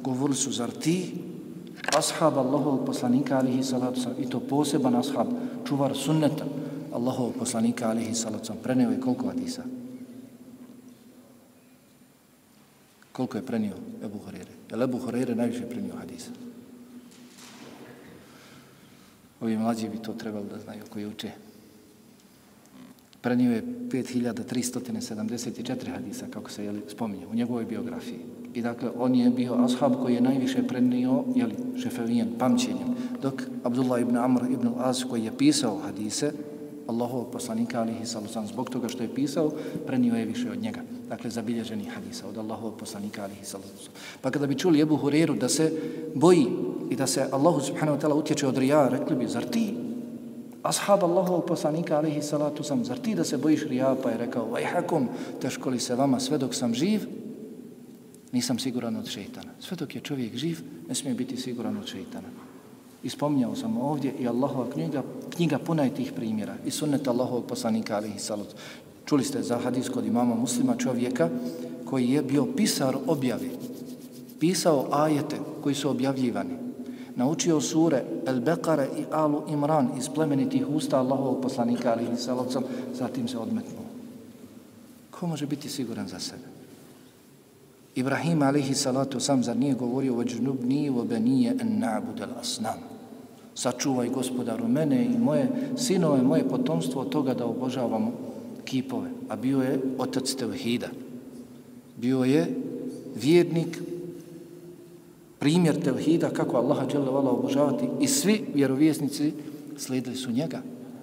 [0.03, 1.13] Govorili su, zar ti,
[1.97, 5.27] ashab Allahovog poslanika alihi salatu sam, i to poseban ashab,
[5.67, 6.45] čuvar sunneta
[6.93, 9.63] Allahovog poslanika alihi salatu sam, preneo je koliko hadisa?
[13.11, 14.51] Koliko je prenio Ebu Horeire?
[14.69, 16.46] Je li Ebu Horeire najviše prenio hadisa?
[19.41, 21.31] Ovi mlađi bi to trebali da znaju koji uče.
[23.21, 28.19] Prenio je 5374 hadisa, kako se jeli, spominje, u njegovoj biografiji.
[28.53, 32.95] I dakle, on je bio ashab koji je najviše prenio, jeli, šefevijen, pamćenjem.
[33.21, 36.31] Dok Abdullah ibn Amr ibn Az, koji je pisao hadise,
[36.87, 39.51] Allahov poslanika alihi sallam, zbog toga što je pisao,
[39.87, 40.81] prenio je više od njega.
[41.09, 43.67] Dakle, zabilježeni hadisa od Allahovog poslanika alihi sallam.
[44.21, 45.71] Pa kada bi čuli Ebu Huriru da se
[46.15, 46.47] boji
[46.89, 49.73] i da se Allahu subhanahu wa ta'ala utječe od rija, rekli bi, zar ti,
[50.63, 54.49] ashab Allahovog poslanika alihi salatu sam, zar ti da se bojiš rija, pa je rekao,
[54.49, 55.09] vajhakum,
[55.41, 57.07] teško li se vama sve dok sam živ,
[58.31, 59.51] nisam siguran od šeitana.
[59.59, 62.46] Sve dok je čovjek živ, ne smije biti siguran od šeitana.
[63.07, 65.03] I spominjao sam ovdje i Allahova knjiga,
[65.35, 66.55] knjiga puna je tih primjera.
[66.65, 68.55] I sunnet Allahovog poslanika alihi salatu.
[69.05, 71.29] Čuli ste za hadis kod imama muslima čovjeka
[71.85, 73.51] koji je bio pisar objavi.
[74.39, 76.57] Pisao ajete koji su objavljivani
[77.15, 82.17] naučio sure El Bekare i Alu Imran iz plemenitih usta Allahovog poslanika ali i
[82.93, 83.85] zatim se odmetnuo.
[85.11, 86.43] Ko može biti siguran za sebe?
[87.95, 91.83] Ibrahim alihi salatu sam zar nije govorio o džnubni u obenije en
[92.43, 92.96] al.
[93.57, 98.11] Sačuvaj gospodaru mene i moje sinove, moje potomstvo od toga da obožavamo
[98.65, 99.09] kipove.
[99.29, 100.87] A bio je otac Tevhida.
[101.97, 102.45] Bio je
[103.15, 103.81] vjernik
[105.39, 109.33] primjer tevhida kako Allaha dželevala obožavati i svi vjerovjesnici
[109.77, 110.61] slijedili su njega,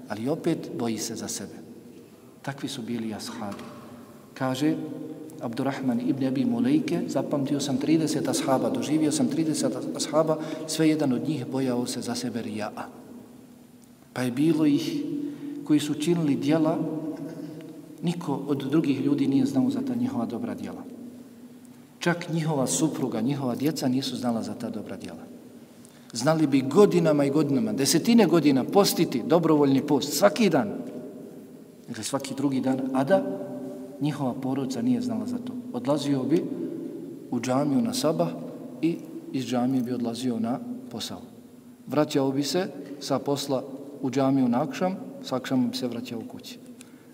[0.08, 1.54] ali opet boji se za sebe.
[2.42, 3.62] Takvi su bili ashabi.
[4.34, 4.76] Kaže
[5.44, 11.28] Abdurrahman ibn Abi Mulejke, zapamtio sam 30 ashaba, doživio sam 30 ashaba, sve jedan od
[11.28, 12.88] njih bojao se za sebe rija'a.
[14.12, 15.04] Pa je bilo ih
[15.64, 16.78] koji su činili dijela,
[18.02, 20.82] niko od drugih ljudi nije znao za ta njihova dobra dijela.
[21.98, 25.24] Čak njihova supruga, njihova djeca nisu znala za ta dobra djela.
[26.12, 30.72] Znali bi godinama i godinama, desetine godina postiti dobrovoljni post svaki dan,
[31.88, 33.43] ili svaki drugi dan, a da
[34.00, 35.52] njihova porodica nije znala za to.
[35.72, 36.44] Odlazio bi
[37.30, 38.28] u džamiju na sabah
[38.82, 38.96] i
[39.32, 40.58] iz džamije bi odlazio na
[40.90, 41.20] posao.
[41.86, 42.68] Vraćao bi se
[43.00, 43.64] sa posla
[44.02, 46.58] u džamiju na akšam, sa akšamom bi se vraćao u kući.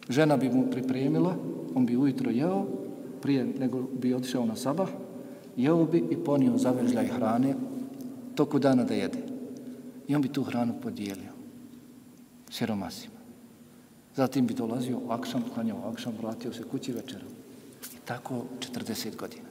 [0.08, 1.34] Žena bi mu pripremila,
[1.74, 2.66] on bi ujutro jeo,
[3.22, 4.88] prije nego bi otišao na sabah,
[5.56, 7.54] jeo bi i ponio zavežljaj hrane
[8.34, 9.18] toku dana da jede.
[10.08, 11.32] I on bi tu hranu podijelio
[12.50, 13.19] siromasima.
[14.16, 17.28] Zatim bi dolazio u akšam, klanjao akšam, vratio se kući večerom.
[17.94, 18.44] I tako
[18.74, 19.50] 40 godina.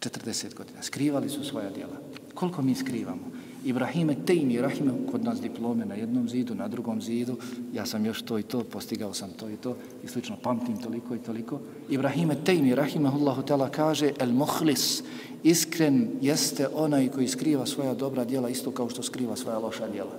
[0.00, 0.82] 40 godina.
[0.82, 1.96] Skrivali su svoja djela.
[2.34, 3.30] Koliko mi skrivamo?
[3.64, 7.36] Ibrahime Tejmi, Rahime, kod nas diplome na jednom zidu, na drugom zidu,
[7.72, 11.14] ja sam još to i to, postigao sam to i to, i slično pamtim toliko
[11.14, 11.60] i toliko.
[11.90, 12.74] Ibrahime Tejmi,
[13.06, 15.02] Allahu Teala kaže, el mohlis,
[15.42, 20.18] iskren jeste onaj koji skriva svoja dobra djela, isto kao što skriva svoja loša djela.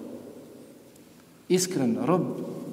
[1.49, 2.21] Iskren rob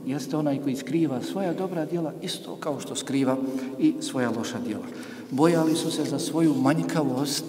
[0.07, 3.37] jeste onaj koji skriva svoja dobra djela, isto kao što skriva
[3.79, 4.87] i svoja loša djela.
[5.31, 7.45] Bojali su se za svoju manjkavost,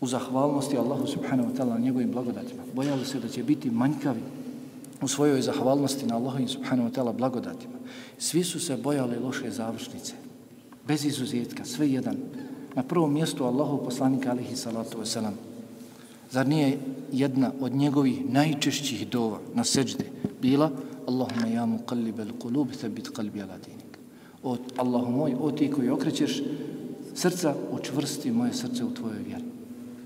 [0.00, 2.62] u zahvalnosti Allahu subhanahu wa ta'ala na njegovim blagodatima.
[2.74, 4.20] Bojali se da će biti manjkavi
[5.02, 7.78] u svojoj zahvalnosti na Allahu subhanahu wa ta'ala blagodatima.
[8.18, 10.12] Svi su se bojali loše završnice.
[10.86, 12.16] Bez izuzetka, sve jedan.
[12.74, 15.32] Na prvom mjestu Allahu poslanika alihi salatu wasalam.
[16.30, 16.78] Zar nije
[17.12, 20.04] jedna od njegovih najčešćih dova na seđde
[20.42, 20.70] bila
[21.06, 23.98] Allahumma ja mu al qulub thabit qalbi ala dinik.
[24.42, 26.42] O Allahu moj, o ti koji okrećeš
[27.14, 29.44] srca, učvrsti moje srce u tvojoj vjeri.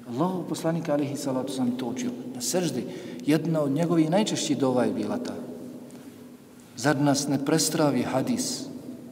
[0.08, 2.10] Allahu poslanik alihi salatu sam to učio.
[2.34, 2.84] Na seždi
[3.26, 5.34] jedna od njegovih najčešćih dova je bila ta.
[6.76, 8.66] Zar nas ne prestravi hadis?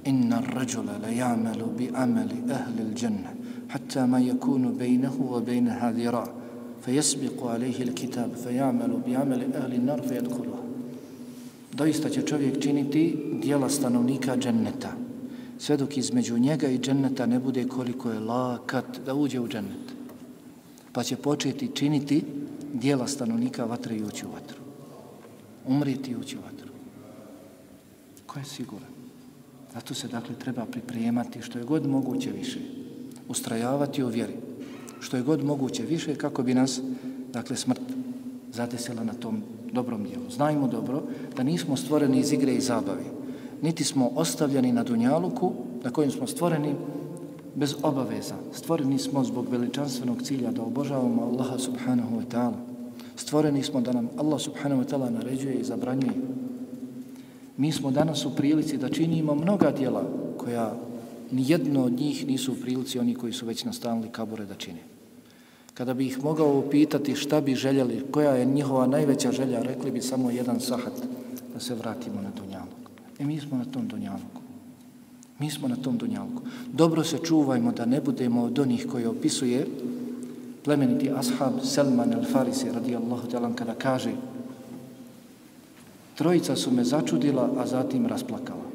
[0.04, 3.32] Inna rajula la ya'malu bi amali ahli al-jannah
[3.68, 6.24] hatta ma yakunu baynahu wa baynaha hadira
[6.88, 10.00] fa jesbiku alaihi il kitab fa ja'malu bi ahli nar.
[11.72, 14.92] Doista će čovjek činiti dijela stanovnika dženneta
[15.58, 19.92] sve dok između njega i dženneta ne bude koliko je lakat da uđe u džennet
[20.92, 22.24] pa će početi činiti
[22.74, 24.58] dijela stanovnika vatre i ući u vatru.
[25.66, 26.68] Umriti i ući u vatru.
[28.26, 28.90] Ko je siguran?
[29.74, 32.58] Zato se dakle treba pripremati što je god moguće više.
[33.28, 34.47] Ustrajavati u vjeri.
[35.00, 36.80] Što je god moguće više kako bi nas
[37.32, 37.80] dakle smrt
[38.52, 39.42] zadesila na tom
[39.72, 40.30] dobrom dijelu.
[40.30, 41.02] Znajmo dobro
[41.36, 43.04] da nismo stvoreni iz igre i zabavi.
[43.62, 45.52] Niti smo ostavljeni na dunjaluku
[45.84, 46.74] na kojim smo stvoreni
[47.54, 48.34] bez obaveza.
[48.52, 52.58] Stvoreni smo zbog veličanstvenog cilja da obožavamo Allaha subhanahu wa ta'ala.
[53.16, 56.14] Stvoreni smo da nam Allah subhanahu wa ta'ala naređuje i zabranjuje.
[57.56, 60.02] Mi smo danas u prilici da činimo mnoga dijela
[60.36, 60.74] koja
[61.30, 64.80] nijedno od njih nisu u prilici oni koji su već nastanili kabure da čine.
[65.74, 70.00] Kada bi ih mogao upitati šta bi željeli, koja je njihova najveća želja, rekli bi
[70.00, 70.92] samo jedan sahat
[71.54, 72.78] da se vratimo na Dunjalog.
[73.18, 74.42] E mi smo na tom Dunjalogu.
[75.38, 76.42] Mi smo na tom Dunjalogu.
[76.72, 79.66] Dobro se čuvajmo da ne budemo od onih koji opisuje
[80.64, 84.12] plemeniti ashab Selman al-Farisi radijallahu talan kada kaže
[86.18, 88.67] Trojica su me začudila, a zatim rasplakala.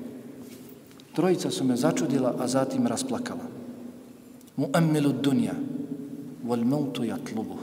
[1.14, 3.46] Trojica su me začudila, a zatim rasplakala.
[4.58, 5.54] Mu'ammilu dunja,
[6.46, 7.62] wal mautu jatlubuh.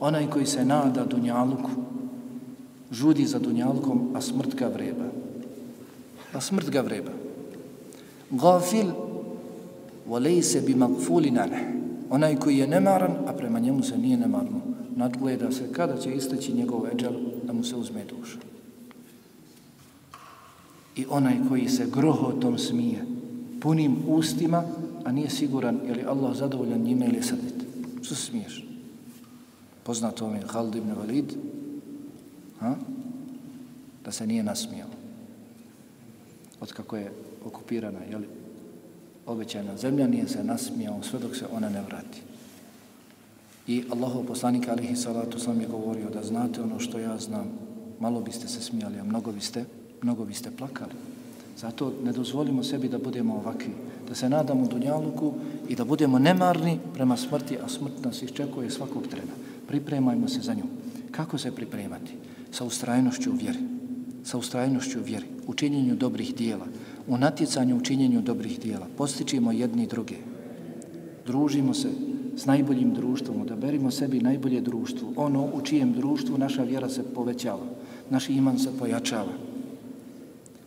[0.00, 1.70] Onaj koji se nada dunjaluku,
[2.90, 5.04] žudi za dunjalukom, a smrt ga vreba.
[6.32, 7.12] A smrt ga vreba.
[8.30, 8.90] Gafil,
[10.08, 11.62] walejse bi magfuli naneh.
[12.10, 14.60] Onaj koji je nemaran, a prema njemu se nije nemarno,
[14.96, 17.12] nadgleda se kada će isteći njegov eđel
[17.44, 18.55] da mu se uzme duša
[20.96, 23.04] i onaj koji se grohotom smije,
[23.60, 24.64] punim ustima,
[25.04, 27.54] a nije siguran je li Allah zadovoljan njime ili srdit.
[28.02, 28.64] Što se smiješ?
[29.82, 31.32] Poznato vam je Khalid ibn Valid,
[32.58, 32.74] ha?
[34.04, 34.88] da se nije nasmijao.
[36.60, 37.12] Od kako je
[37.44, 38.26] okupirana, je li
[39.26, 42.22] obećana zemlja, nije se nasmijao sve dok se ona ne vrati.
[43.66, 47.50] I Allahov poslanik alihi salatu sam je govorio da znate ono što ja znam,
[48.00, 49.64] malo biste se smijali, a mnogo biste
[50.02, 50.92] mnogo biste plakali.
[51.56, 53.72] Zato ne dozvolimo sebi da budemo ovakvi,
[54.08, 55.32] da se nadamo dunjaluku
[55.68, 59.32] i da budemo nemarni prema smrti, a smrt nas iščekuje svakog trena.
[59.66, 60.68] Pripremajmo se za nju.
[61.10, 62.12] Kako se pripremati?
[62.50, 63.58] Sa ustrajnošću u vjeri.
[64.24, 65.26] Sa ustrajnošću u vjeri.
[65.46, 66.66] U činjenju dobrih dijela.
[67.08, 68.86] U natjecanju u činjenju dobrih dijela.
[68.96, 70.16] Postičimo jedni druge.
[71.26, 71.88] Družimo se
[72.36, 73.40] s najboljim društvom.
[73.40, 75.12] Odaberimo sebi najbolje društvo.
[75.16, 77.64] Ono u čijem društvu naša vjera se povećava.
[78.10, 79.55] Naš iman se pojačava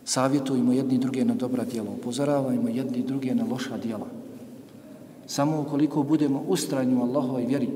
[0.04, 4.06] savjetujemo jedni druge na dobra djela, upozoravajmo jedni druge na loša djela.
[5.26, 7.68] Samo ukoliko budemo ustranju Allahovoj vjeri,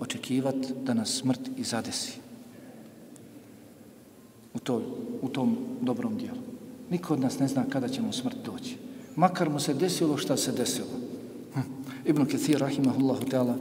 [0.00, 2.22] očekivati da nas smrt i zadesi
[4.54, 4.82] u, to,
[5.22, 6.38] u tom dobrom dijelu.
[6.90, 8.76] Niko od nas ne zna kada će mu smrt doći.
[9.16, 10.88] Makar mu se desilo šta se desilo.
[11.54, 11.60] Hm.
[12.04, 13.54] Ibn Kathir, rahimahullahu ta'ala,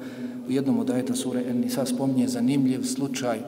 [0.47, 3.39] u jednom od ajeta sure En Nisa spominje zanimljiv slučaj,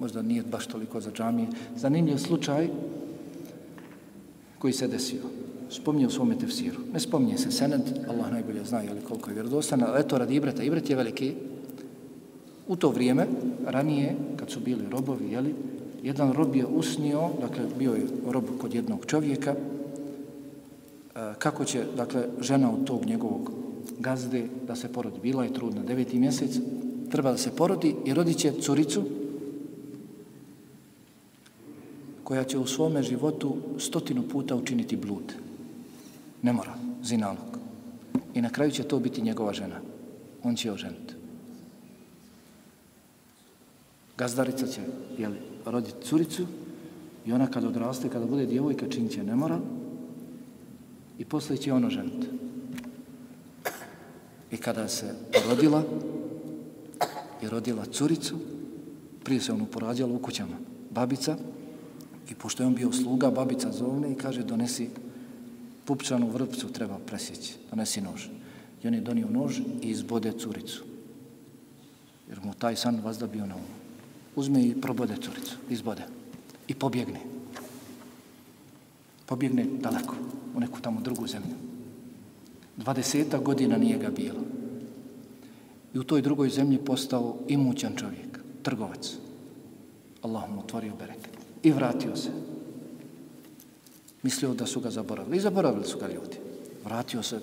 [0.00, 2.68] možda nije baš toliko za džamije, zanimljiv slučaj
[4.58, 5.22] koji se desio.
[5.70, 6.78] Spominje u svome tefsiru.
[6.92, 10.34] Ne spominje se sened, Allah najbolje zna je li koliko je vjerodostan, ali eto radi
[10.34, 10.62] Ibreta.
[10.62, 11.34] Ibret je veliki.
[12.68, 13.26] U to vrijeme,
[13.66, 15.54] ranije, kad su bili robovi, jeli,
[16.02, 19.58] jedan rob je usnio, dakle, bio je rob kod jednog čovjeka, e,
[21.38, 23.52] kako će, dakle, žena od tog njegovog
[23.98, 25.20] gazde da se porodi.
[25.22, 26.58] Bila je trudna, deveti mjesec,
[27.10, 29.02] treba da se porodi i rodit će curicu,
[32.26, 35.34] koja će u svome životu stotinu puta učiniti blud.
[36.42, 37.58] Ne mora, zinalog.
[38.34, 39.78] I na kraju će to biti njegova žena.
[40.42, 41.14] On će oženiti.
[44.18, 44.80] Gazdarica će
[45.18, 45.32] jel,
[45.64, 46.46] roditi curicu
[47.26, 49.60] i ona kada odraste, kada bude djevojka, čin će ne mora
[51.18, 52.26] i poslije će ono ženiti.
[54.50, 55.14] I kada se
[55.48, 55.82] rodila
[57.42, 58.34] i rodila curicu,
[59.24, 60.56] prije se ono porađalo u kućama,
[60.90, 61.36] babica,
[62.30, 64.90] I pošto je on bio sluga, babica zovne i kaže donesi
[65.84, 68.26] pupčanu vrpcu, treba presjeći, donesi nož.
[68.82, 70.82] I on je donio nož i izbode curicu.
[72.28, 73.74] Jer mu taj san vazda bio na umu.
[74.36, 76.02] Uzme i probode curicu, izbode.
[76.68, 77.20] I pobjegne.
[79.26, 80.14] Pobjegne daleko,
[80.54, 81.54] u neku tamo drugu zemlju.
[82.76, 84.40] Dvadeseta godina nije ga bilo.
[85.94, 89.14] I u toj drugoj zemlji postao imućan čovjek, trgovac.
[90.22, 91.35] Allah mu otvorio bereket
[91.66, 92.30] i vratio se.
[94.22, 95.36] Mislio da su ga zaboravili.
[95.36, 96.38] I zaboravili su ga ljudi.
[96.84, 97.40] Vratio se,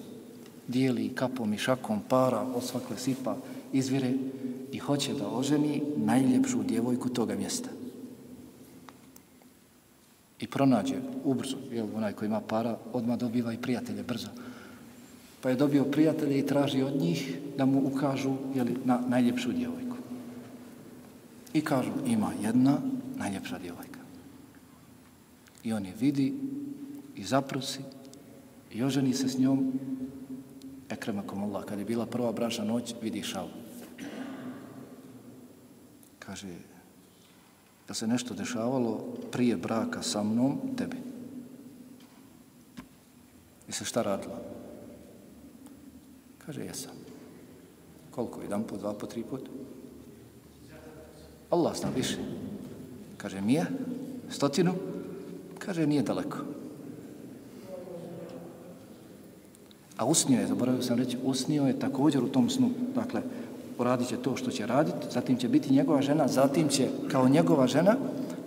[0.67, 3.35] dijeli kapom i šakom para, od svakle sipa,
[3.73, 4.13] izvire
[4.71, 7.69] i hoće da oženi najljepšu djevojku toga mjesta.
[10.39, 14.27] I pronađe ubrzo, jel, onaj koji ima para, odmah dobiva i prijatelje brzo.
[15.41, 19.97] Pa je dobio prijatelje i traži od njih da mu ukažu jel, na najljepšu djevojku.
[21.53, 22.77] I kažu, ima jedna
[23.17, 23.92] najljepša djevojka.
[25.63, 26.33] I on je vidi
[27.15, 27.79] i zaprosi
[28.71, 29.73] i oženi se s njom.
[30.89, 33.49] Ekremakom Allah, kad je bila prva bražna noć, vidi šalu.
[36.19, 36.47] Kaže,
[37.87, 40.97] da se nešto dešavalo prije braka sa mnom, tebi.
[43.67, 44.41] I se šta radila?
[46.45, 46.95] Kaže, jesam.
[48.11, 48.41] Koliko?
[48.41, 49.49] Jedan put, dva put, tri put?
[51.49, 52.17] Allah zna više.
[53.17, 53.65] Kaže, mija?
[54.29, 54.92] Stotinu?
[55.65, 56.37] Kaže, nije daleko.
[59.97, 62.69] A usnio je, zaboravio sam reći, usnio je također u tom snu.
[62.95, 63.21] Dakle,
[63.77, 67.67] uradit će to što će raditi, zatim će biti njegova žena, zatim će kao njegova
[67.67, 67.95] žena,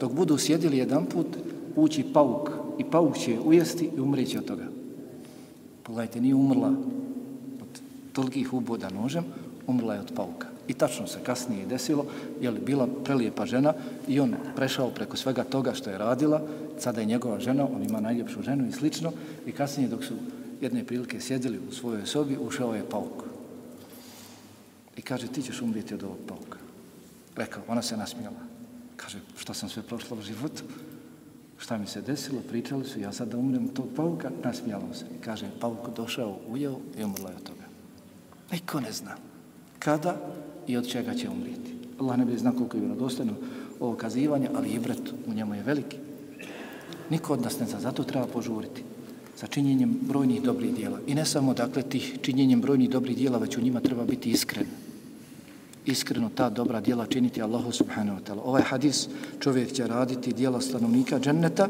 [0.00, 1.26] dok budu sjedili jedan put,
[1.76, 4.66] ući pauk i pauk će ujesti i umrijeći od toga.
[5.82, 6.68] Pogledajte, nije umrla
[7.60, 7.80] od
[8.12, 9.24] tolikih uboda nožem,
[9.66, 10.55] umrla je od pauka.
[10.68, 12.06] I tačno se kasnije desilo,
[12.40, 13.74] je li bila prelijepa žena
[14.08, 16.42] i on prešao preko svega toga što je radila,
[16.78, 19.12] sada je njegova žena, on ima najljepšu ženu i slično,
[19.46, 20.14] i kasnije dok su
[20.60, 23.24] jedne prilike sjedili u svojoj sobi, ušao je pauk.
[24.96, 26.58] I kaže, ti ćeš umrijeti od ovog pauka.
[27.36, 28.40] Rekao, ona se nasmijala.
[28.96, 30.62] Kaže, što sam sve prošla u životu?
[31.58, 32.40] Šta mi se desilo?
[32.48, 35.04] Pričali su, ja sad da umrem od tog pauka, nasmijalo se.
[35.18, 37.64] I kaže, pauk došao, ujeo i umrla je od toga.
[38.52, 39.16] Niko ne zna
[39.86, 40.16] kada
[40.66, 41.74] i od čega će umrijeti.
[41.98, 43.32] Allah ne bi zna koliko je vjerodostojno
[43.80, 44.80] ovo kazivanje, ali i
[45.26, 45.96] u njemu je veliki.
[47.10, 48.82] Niko od nas ne zna, zato treba požuriti
[49.36, 50.98] sa činjenjem brojnih dobrih dijela.
[51.06, 54.66] I ne samo, dakle, tih činjenjem brojnih dobrih dijela, već u njima treba biti iskren.
[55.86, 58.40] Iskreno ta dobra dijela činiti Allahu subhanahu wa ta'ala.
[58.44, 59.08] Ovaj hadis
[59.40, 61.68] čovjek će raditi dijela stanovnika dženneta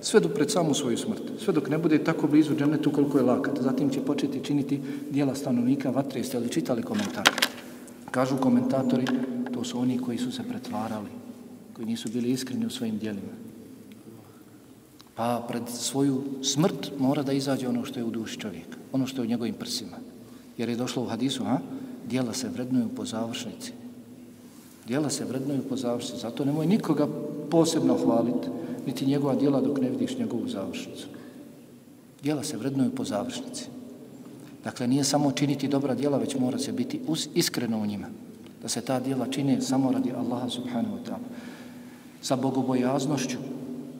[0.00, 1.22] sve do pred samu svoju smrt.
[1.38, 3.58] Sve dok ne bude tako blizu džennetu koliko je lakat.
[3.60, 4.80] Zatim će početi činiti
[5.10, 6.20] dijela stanovnika vatre.
[6.20, 7.30] Jeste li čitali komentar?
[8.14, 9.06] Kažu komentatori,
[9.54, 11.10] to su oni koji su se pretvarali,
[11.72, 13.34] koji nisu bili iskreni u svojim dijelima.
[15.14, 19.22] Pa pred svoju smrt mora da izađe ono što je u duši čovjeka, ono što
[19.22, 19.96] je u njegovim prsima.
[20.58, 21.58] Jer je došlo u hadisu, a?
[22.08, 23.72] Dijela se vrednuju po završnici.
[24.86, 26.20] Dijela se vrednuju po završnici.
[26.20, 27.08] Zato nemoj nikoga
[27.50, 28.48] posebno hvaliti,
[28.86, 31.06] niti njegova dijela dok ne vidiš njegovu završnicu.
[32.22, 33.64] Dijela se vrednuju po završnici.
[34.64, 37.00] Dakle, nije samo činiti dobra djela, već mora se biti
[37.34, 38.06] iskreno u njima.
[38.62, 41.28] Da se ta djela čine samo radi Allaha subhanahu wa ta'ala.
[42.22, 43.38] Sa bogobojaznošću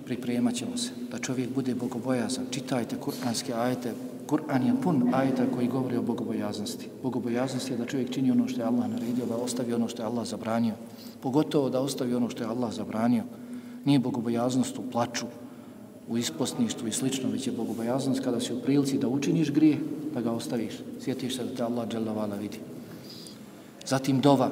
[0.05, 0.91] pripremat ćemo se.
[1.11, 2.45] Da čovjek bude bogobojazan.
[2.51, 3.93] Čitajte kuranske ajete.
[4.27, 6.89] Kur'an je pun ajeta koji govori o bogobojaznosti.
[7.03, 10.07] Bogobojaznost je da čovjek čini ono što je Allah naredio, da ostavi ono što je
[10.07, 10.75] Allah zabranio.
[11.21, 13.25] Pogotovo da ostavi ono što je Allah zabranio.
[13.85, 15.27] Nije bogobojaznost u plaču,
[16.09, 19.79] u isposništvu i slično, već je bogobojaznost kada si u prilici da učiniš grijeh,
[20.15, 20.75] pa ga ostaviš.
[21.01, 22.59] Sjetiš se da te Allah dželavala vidi.
[23.87, 24.51] Zatim dova.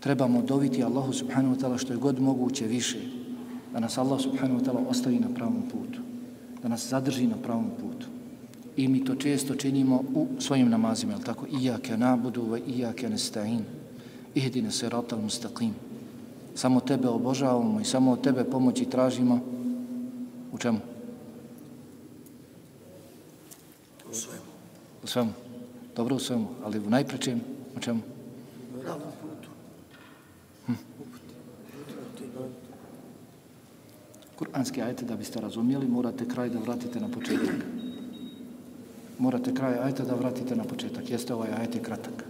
[0.00, 2.98] Trebamo doviti Allahu subhanahu wa ta'ala što je god moguće više.
[3.72, 6.00] Da nas Allah subhanahu wa ta'ala ostavi na pravom putu.
[6.62, 8.06] Da nas zadrži na pravom putu.
[8.76, 11.46] I mi to često činimo u svojim namazima, je tako?
[11.46, 13.60] Iyake nabudu wa iyake nesta'in.
[14.34, 15.72] Ihdine siratal mustaqim.
[16.54, 19.40] Samo tebe obožavamo i samo od tebe pomoći tražimo.
[20.52, 20.78] U čemu?
[24.05, 24.42] U svemu.
[25.02, 25.32] U svemu.
[25.96, 27.40] Dobro u svemu, ali u najprečijem,
[27.76, 28.00] u čemu?
[30.66, 30.72] Hm.
[34.38, 37.54] Kur'anski ajete da biste razumijeli, morate kraj da vratite na početak.
[39.18, 41.10] Morate kraj ajete da vratite na početak.
[41.10, 42.24] Jeste ovaj ajete kratak.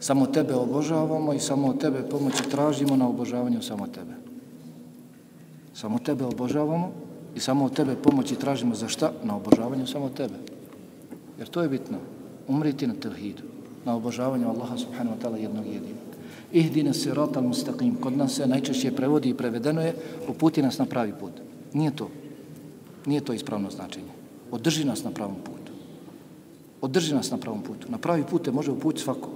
[0.00, 4.14] Samo tebe obožavamo i samo od tebe pomoći tražimo na obožavanju samo tebe.
[5.74, 6.92] Samo tebe obožavamo
[7.34, 9.12] i samo od tebe pomoći tražimo za šta?
[9.24, 10.34] Na obožavanju samo tebe.
[11.38, 11.98] Jer to je bitno.
[12.48, 13.42] Umriti na tevhidu.
[13.84, 16.04] Na obožavanju Allaha subhanahu wa ta'ala jednog jedinog.
[16.52, 17.94] Ihdina sirata mustaqim.
[18.00, 19.94] Kod nas se najčešće prevodi i prevedeno je
[20.28, 21.32] uputi nas na pravi put.
[21.72, 22.08] Nije to.
[23.06, 24.12] Nije to ispravno značenje.
[24.50, 25.72] Održi nas na pravom putu.
[26.80, 27.90] Održi nas na pravom putu.
[27.90, 29.28] Na pravi put te može uputiti svako.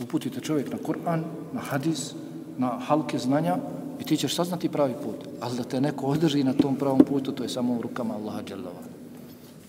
[0.00, 2.14] Uputite čovjek na Kur'an, na hadis,
[2.58, 3.56] na halke znanja,
[4.00, 5.28] I ti ćeš saznati pravi put.
[5.40, 8.42] Ali da te neko održi na tom pravom putu, to je samo u rukama Allaha
[8.42, 8.82] Đalava.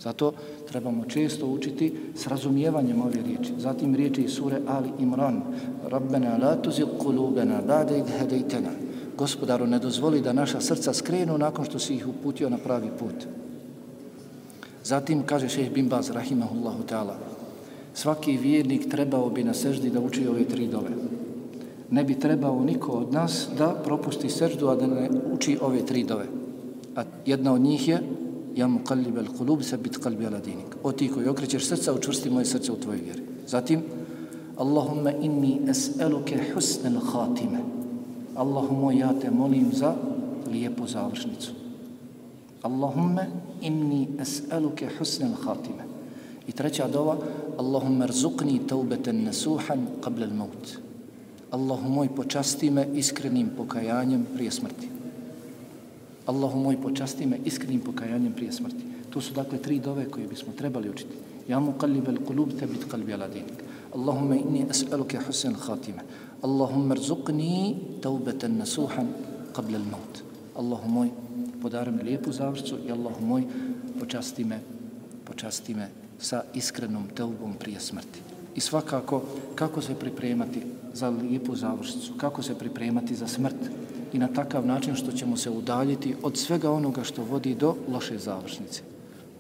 [0.01, 0.34] Zato
[0.69, 3.53] trebamo često učiti s razumijevanjem ove riječi.
[3.57, 5.41] Zatim riječi iz sure Ali Imran.
[5.88, 8.69] Rabbena la tuzil kulubena bade id hedejtena.
[9.17, 13.27] Gospodaru, ne dozvoli da naša srca skrenu nakon što si ih uputio na pravi put.
[14.84, 17.13] Zatim kaže šeheh bin Baz, rahimahullahu ta'ala,
[17.93, 20.89] svaki vjernik trebao bi na seždi da uči ove tri dove
[21.91, 26.03] ne bi trebao niko od nas da propusti seždu, a da ne uči ove tri
[26.03, 26.25] dove.
[26.95, 28.01] A jedna od njih je
[28.55, 30.75] Ja mu kalib el kulub se bit kalbi ala dinik.
[30.83, 33.21] O ti koji okrećeš srca, učvrsti moje srce u tvojoj vjeri.
[33.47, 33.81] Zatim,
[34.57, 37.59] Allahumma inni es'eluke husnel khatime.
[38.35, 39.95] Allahumo, ja te molim za
[40.51, 41.51] lijepu završnicu.
[42.61, 43.25] Allahumma
[43.61, 45.87] inni es'eluke husnel khatime.
[46.47, 47.17] I treća dova,
[47.57, 50.77] Allahumma rzuqni taubeten nasuhan qabla al-maut.
[51.51, 54.87] Allahu moj počasti me iskrenim pokajanjem prije smrti.
[56.25, 58.85] Allahu moj počasti me iskrenim pokajanjem prije smrti.
[59.09, 61.13] To su dakle tri dove koje bismo trebali učiti.
[61.47, 63.63] Ja mu kalib al kulub tebit kalbi ala dinik.
[63.95, 66.07] Allahumma inni as'aluke husen khatime.
[66.41, 69.11] Allahumma rzuqni taubeten nasuhan
[69.53, 70.23] qabla al maut.
[70.55, 71.09] Allahu moj
[71.61, 73.43] podari me lijepu završcu i Allahu moj
[73.99, 74.59] počasti me
[75.25, 75.89] počasti me
[76.19, 78.30] sa iskrenom teubom prije smrti.
[78.55, 79.21] I svakako,
[79.55, 80.61] kako se pripremati
[80.93, 83.55] za lijepu završnicu, kako se pripremati za smrt
[84.13, 88.17] i na takav način što ćemo se udaljiti od svega onoga što vodi do loše
[88.17, 88.81] završnice.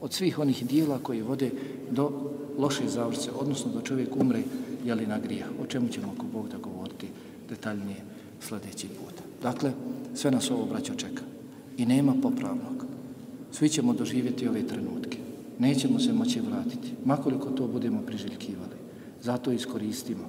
[0.01, 1.51] Od svih onih dijela koji vode
[1.91, 2.11] do
[2.57, 4.43] loše završnice, odnosno da čovjek umre
[4.85, 5.45] jeli na grijeh.
[5.63, 7.07] O čemu ćemo ako Bog da govoriti
[7.49, 7.97] detaljnije
[8.41, 9.13] sljedeći put.
[9.41, 9.71] Dakle,
[10.15, 11.23] sve nas ovo braćo čeka.
[11.77, 12.85] I nema popravnog.
[13.51, 15.17] Svi ćemo doživjeti ove trenutke.
[15.59, 16.93] Nećemo se moći vratiti.
[17.05, 18.80] Makoliko to budemo priželjkivali.
[19.21, 20.23] Zato iskoristimo.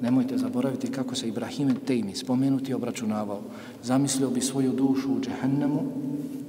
[0.00, 3.40] Nemojte zaboraviti kako se Ibrahim Tejmi spomenuti obračunavao.
[3.82, 5.80] Zamislio bi svoju dušu u džehennemu,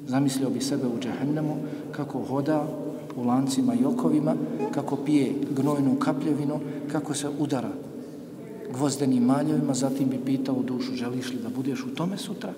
[0.07, 1.55] zamislio bi sebe u džehennemu,
[1.91, 2.67] kako hoda
[3.15, 4.35] u lancima i okovima,
[4.73, 6.59] kako pije gnojnu kapljevinu,
[6.91, 7.71] kako se udara
[8.73, 12.53] gvozdenim maljevima, zatim bi pitao dušu, želiš li da budeš u tome sutra?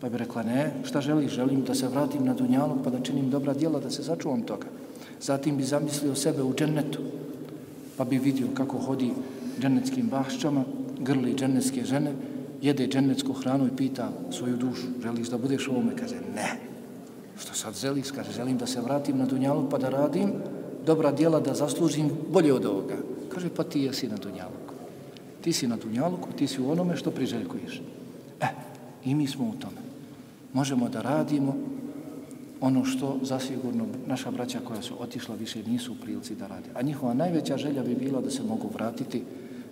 [0.00, 1.32] Pa bi rekla, ne, šta želiš?
[1.32, 4.66] Želim da se vratim na Dunjalu pa da činim dobra djela, da se začuvam toga.
[5.20, 6.98] Zatim bi zamislio sebe u džennetu,
[7.98, 9.10] pa bi vidio kako hodi
[9.60, 10.64] džennetskim bašćama,
[11.00, 12.12] grli džennetske žene,
[12.62, 15.96] jede džennetsku hranu i pita svoju dušu, želiš da budeš u ovome?
[15.96, 16.54] Kaže, ne.
[17.38, 18.10] Što sad želiš?
[18.10, 20.32] Kaže, želim da se vratim na Dunjalu pa da radim
[20.86, 22.96] dobra djela, da zaslužim bolje od ovoga.
[23.34, 24.74] Kaže, pa ti jesi na Dunjaluku.
[25.40, 27.82] Ti si na Dunjaluku, ti si u onome što priželjkuješ.
[28.40, 28.46] E,
[29.04, 29.82] i mi smo u tome.
[30.52, 31.56] Možemo da radimo
[32.60, 36.68] ono što zasigurno naša braća koja su otišla više nisu u prilici da rade.
[36.74, 39.22] A njihova najveća želja bi bila da se mogu vratiti,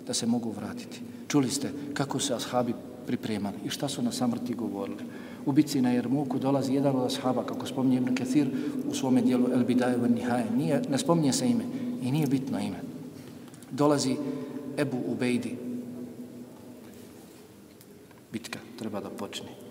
[0.07, 1.01] da se mogu vratiti.
[1.27, 2.73] Čuli ste kako se ashabi
[3.07, 5.03] pripremali i šta su na samrti govorili.
[5.45, 8.47] U bitci na Jermuku dolazi jedan od ashaba, kako spominje Ibn Kathir
[8.89, 10.45] u svome dijelu El Bidaju van Nihaje.
[10.57, 11.63] Nije, ne spominje se ime
[12.03, 12.79] i nije bitno ime.
[13.71, 14.15] Dolazi
[14.77, 15.55] Ebu Ubejdi.
[18.31, 19.66] Bitka treba da počne.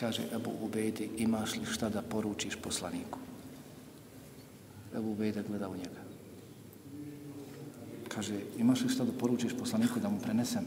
[0.00, 3.18] I kaže Ebu Ubejdi, imaš li šta da poručiš poslaniku?
[4.96, 6.00] Ebu Ubejdi gleda u njega.
[8.08, 10.64] Kaže, imaš li šta da poručiš poslaniku da mu prenesem?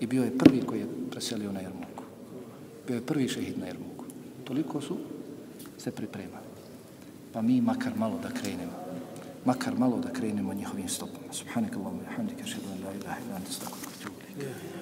[0.00, 2.04] I bio je prvi koji je preselio na Jermuku.
[2.86, 4.04] Bio je prvi šehid na Jermuku.
[4.44, 4.96] Toliko su
[5.78, 6.48] se pripremali.
[7.32, 8.72] Pa mi makar malo da krenemo.
[9.44, 11.32] Makar malo da krenemo njihovim stopama.
[11.32, 14.77] Subhanak Allahumma hamdika, šedu an la ilaha illa anta astaghfiruka wa atubu kutu